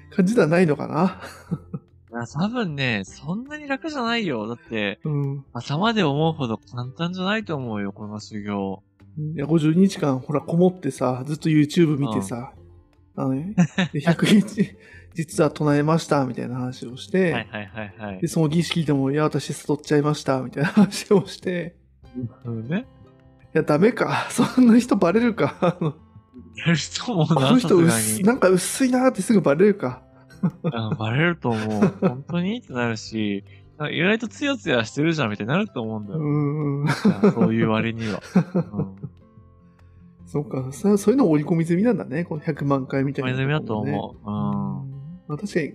[0.10, 1.22] 感じではないのかな？
[2.10, 4.48] いや多分ね、そんなに楽じゃないよ。
[4.48, 5.46] だって、うん。
[5.54, 8.82] 頭で思うほど簡単じゃないと思うよ、この修行。
[9.36, 12.54] いや、52日間、ほら、こもってさ、ずっと YouTube 見てさ、
[13.18, 13.56] あのね、
[13.94, 14.78] で100日、
[15.16, 18.28] 実は唱えました、みたいな話をして、はいはいはいはいで、。
[18.28, 21.76] その儀式でも、いや、私悟っちゃいました、みたいな話をして、
[22.46, 22.86] うんね。
[23.56, 24.28] いや、ダメか。
[24.30, 25.78] そんな人バレるか。
[26.58, 28.22] やる人もこな、の人薄。
[28.22, 30.04] なんか薄いなってすぐバレるか。
[30.64, 31.94] うんバレると思う。
[32.00, 32.60] 本当に？
[32.60, 33.44] ってなるし、
[33.92, 36.24] 意外とツヤツヤしてるじゃんみたいになると思うんだうよ。
[36.24, 37.32] ーん。
[37.34, 38.22] そういう割には。
[38.76, 38.96] うん。
[40.28, 42.26] そうかさ、そういうの織り込み済みなんだね。
[42.26, 44.30] この100万回みたいな、前済みだと思う。
[44.30, 44.92] うんうん。
[45.28, 45.74] まあ確かに、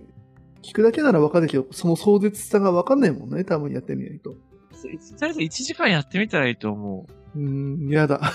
[0.61, 3.43] 聞くだけならわかるけど、その壮絶さがわかんないもんね。
[3.43, 4.31] 多分やってみないと。
[4.31, 4.37] と
[4.87, 7.39] りあえず1時間やってみたらいいと思う。
[7.39, 8.21] うーん、やだ。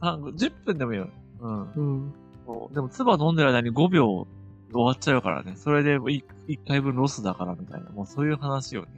[0.00, 1.08] さ10分でもいいよ。
[1.40, 1.72] うん。
[1.72, 2.12] うん。
[2.46, 4.26] そうでも、唾飲んでる間に5秒
[4.72, 5.54] 終わっちゃうからね。
[5.56, 6.22] それで1
[6.66, 7.90] 回分ロスだからみたいな。
[7.90, 8.88] もうそういう話をね。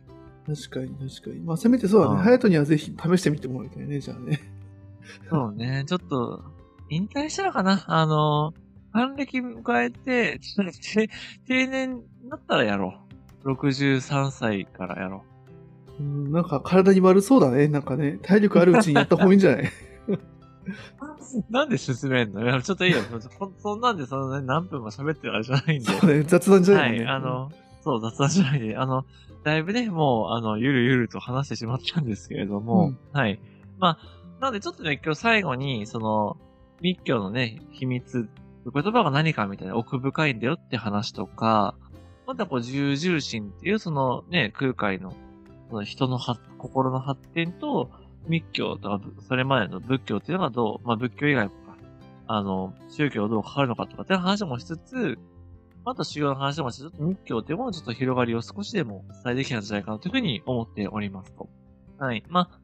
[0.47, 1.41] 確かに、確かに。
[1.41, 2.17] まあ、せめてそうだね。
[2.17, 4.41] うんハヤトにはぜひ試してみてもらいたいね、じゃあね。
[5.29, 5.85] そうね。
[5.87, 6.43] ちょっと、
[6.89, 7.85] 引退したらかな？
[7.87, 8.53] あの、
[8.93, 10.39] 還暦迎えて、
[10.95, 11.09] て
[11.47, 12.95] 定年になったらやろ
[13.45, 13.53] う。
[13.53, 15.25] 63歳からやろ
[15.99, 17.69] うん、なんか体に悪そうだね。
[17.69, 19.65] なんかね、体力あるうちにやった方がいいんじゃない？
[19.67, 19.71] う。
[21.51, 22.63] なんで進めんの？
[22.63, 22.99] ちょっといいよ。
[23.39, 25.85] そそんなんでその、ね、何分も喋ってるあれじゃないんで。
[25.93, 27.11] そうね、雑談じゃなはいい、もんね。
[27.11, 27.51] あの、
[27.83, 29.05] そう、雑談じゃないで、あの、
[29.45, 33.41] だいぶね、もう、あの、ゆるゆると話してしまったんですけれども、うんはい。
[33.79, 33.99] まあ、
[34.41, 36.39] なのでちょっとね、今日最後に、その、
[36.81, 38.29] 密教のね、秘密、
[38.73, 41.75] 言葉が何かみたいな奥深いんだよって話とか、
[42.27, 45.13] またこう、重々心っていうそのね、空海の、
[45.69, 46.19] その人の
[46.59, 47.91] 心の発展と、
[48.29, 51.77] 密教とか、それまでの仏教っていうのがどう、まあ仏教以外とか、
[52.27, 55.19] あの、宗教どう関わるのかとかっていう話もしつつ、
[55.85, 61.49] あと主要な話もして、ちょっと密教っていうもののちょっと広がりを少しでも伝えできたんじゃないかなというふうに思っておりますと。
[61.99, 62.23] はい。
[62.29, 62.60] まあ、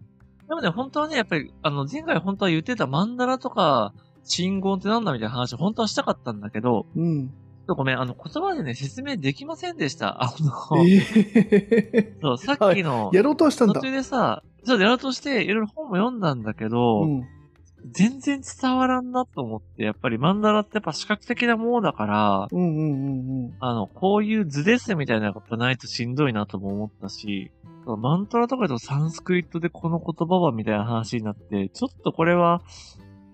[0.49, 3.93] でもね、本当はね、やっぱり、あの、前回本当は言ってたマンダラとか、
[4.25, 7.29] 信号ってなんだみたいな話、本当はしたかったんだけど、うん。
[7.29, 10.23] ちょっとごめん、あの、言葉でね、説明できませんでした。
[10.23, 13.81] あの、ええ そう、さっきの、やろうとはしたん途だ。
[13.81, 17.23] 中でさ、そう、やろうとして、いろいろ本も読んだんだけど、うん。
[17.93, 23.55] 全然伝わらんなと思って、やっぱりマンダラってやっぱ視覚的なものだから、うんうんうんうん。
[23.61, 27.51] あの、こういう図ですみたいなことないとしんどいなとも思ったし、
[27.87, 32.63] マントラとかだとサンスクリットでこの言葉はみたいな話になって、ちょっとこれは、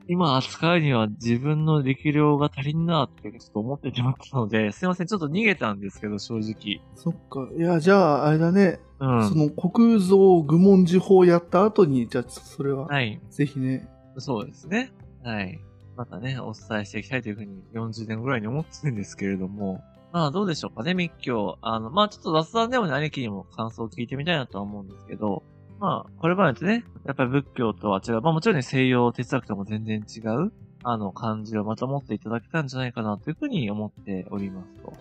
[0.09, 6.82] 今扱うには自分の力量が足りんなってちょっと思ってしまったので、すいません、ちょっと逃げたんですけど、正直。
[6.96, 7.48] そっか。
[7.57, 8.80] いや、じゃあ、あれだね。
[8.98, 9.28] うん。
[9.28, 13.20] その国蔵愚問事法をやった後に、じゃあ、それは、はい。
[13.30, 13.88] ぜひね。
[14.19, 14.93] そうですね。
[15.25, 15.61] はい。
[15.97, 19.83] またね、お伝えしていきたいというふうに40年ぐらいに思ってるんですけれども、
[20.13, 21.59] まあどうでしょうかね、密教。
[21.63, 25.43] あの、まあちょっと雑談でもね、兄貴にも感想を聞いてみたいなとは思うんですけど、
[25.81, 28.21] まあ、これまでとね、やっぱり仏教とは違う。
[28.21, 30.53] まあもちろんね、西洋哲学とも全然違う、
[30.85, 34.93] あの、感じをまた持っていただけたんじゃないかなというふうに思っておりますと。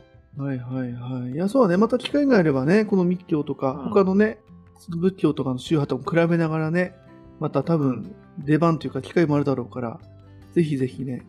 [0.41, 1.31] はいはいはい。
[1.31, 1.77] いや、そうだね。
[1.77, 4.39] また機会があればね、この密教とか、うん他のね、
[4.89, 6.95] 仏教とかの宗派とも比べながらね、
[7.41, 9.99] また多分、出番というか機会もあるだろうから、
[10.53, 11.25] ぜひぜひね、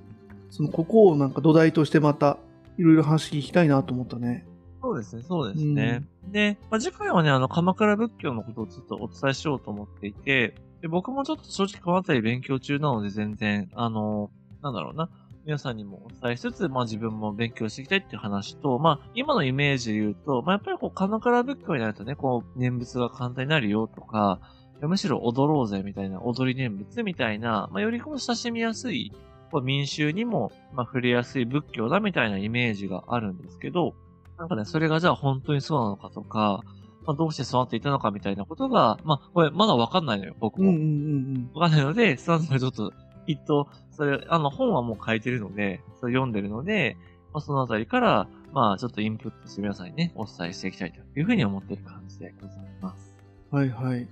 [0.51, 2.37] その、ここをなんか土台としてまた、
[2.77, 4.47] いろいろ話聞きたいなと思ったね。
[4.83, 6.05] そうですね、そうですね。
[6.29, 14.31] で、まあ、次回はね、あの、鎌倉仏教のことをちょっとお伝えしようと思っていて、で僕もちょっと正直このあたり勉強中なので全然、あの、
[14.63, 15.09] なんだろうな、
[15.47, 24.41] 皆さんにもお伝えしつつ、まあ自分も勉強していきたいっていう話と、まあ今のイメージで言うと、まあやっぱりこう鎌倉仏教になるとね、こう念仏が簡単になるよとか、
[24.87, 29.13] むしろ踊ろうぜみたいな、踊り念仏みたいな、まあよりこう親しみやすい、
[29.51, 33.95] こう民衆にも、まあ触れやすい仏教だみたいなイメージがあるんですけど、
[34.39, 36.63] なんかね、それがじゃあ本当にそうなのかとか、
[37.07, 40.71] まあ、どうしてそうなっていたのかみたいなことが、まあ、これまだわかんないのよ、僕も。
[40.71, 42.93] うんうんうんわかんないので、そのあたりちょっと、
[43.27, 46.97] きっと、それ、あの、本はもう書いてるので、それ読んでるので、
[47.33, 53.15] まあ、そのあたりから、まあ、ちょっとインプットして皆さんにね、お伝えしていきたいというふうに思っている感じでございます。
[53.51, 53.59] うん。
[53.59, 54.09] はいはい。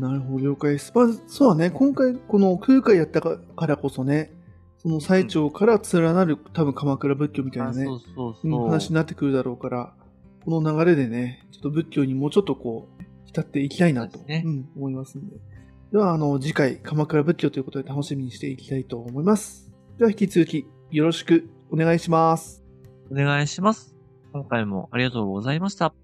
[0.00, 0.92] なるほど、了解です。
[0.94, 1.70] まず、そうだね。
[1.70, 4.32] 今回、この空海やったからこそね、
[4.78, 8.64] その最澄から連なる、多分鎌倉仏教みたいなね、あそうそううんそう。
[8.64, 9.94] 話になってくるだろうから、
[10.44, 15.36] この流れでね、ちょっと仏教にもうちょっとこう、浸っていきたいなと、ねうん、思いますんで。
[15.92, 19.70] では、あの、次回、鎌倉仏教ということで楽しみにしていきたいと思います。
[19.98, 22.64] では、引き続き、よろしくお願いします。
[23.10, 23.94] お願いします。
[24.32, 25.99] 今回もありがとうございました。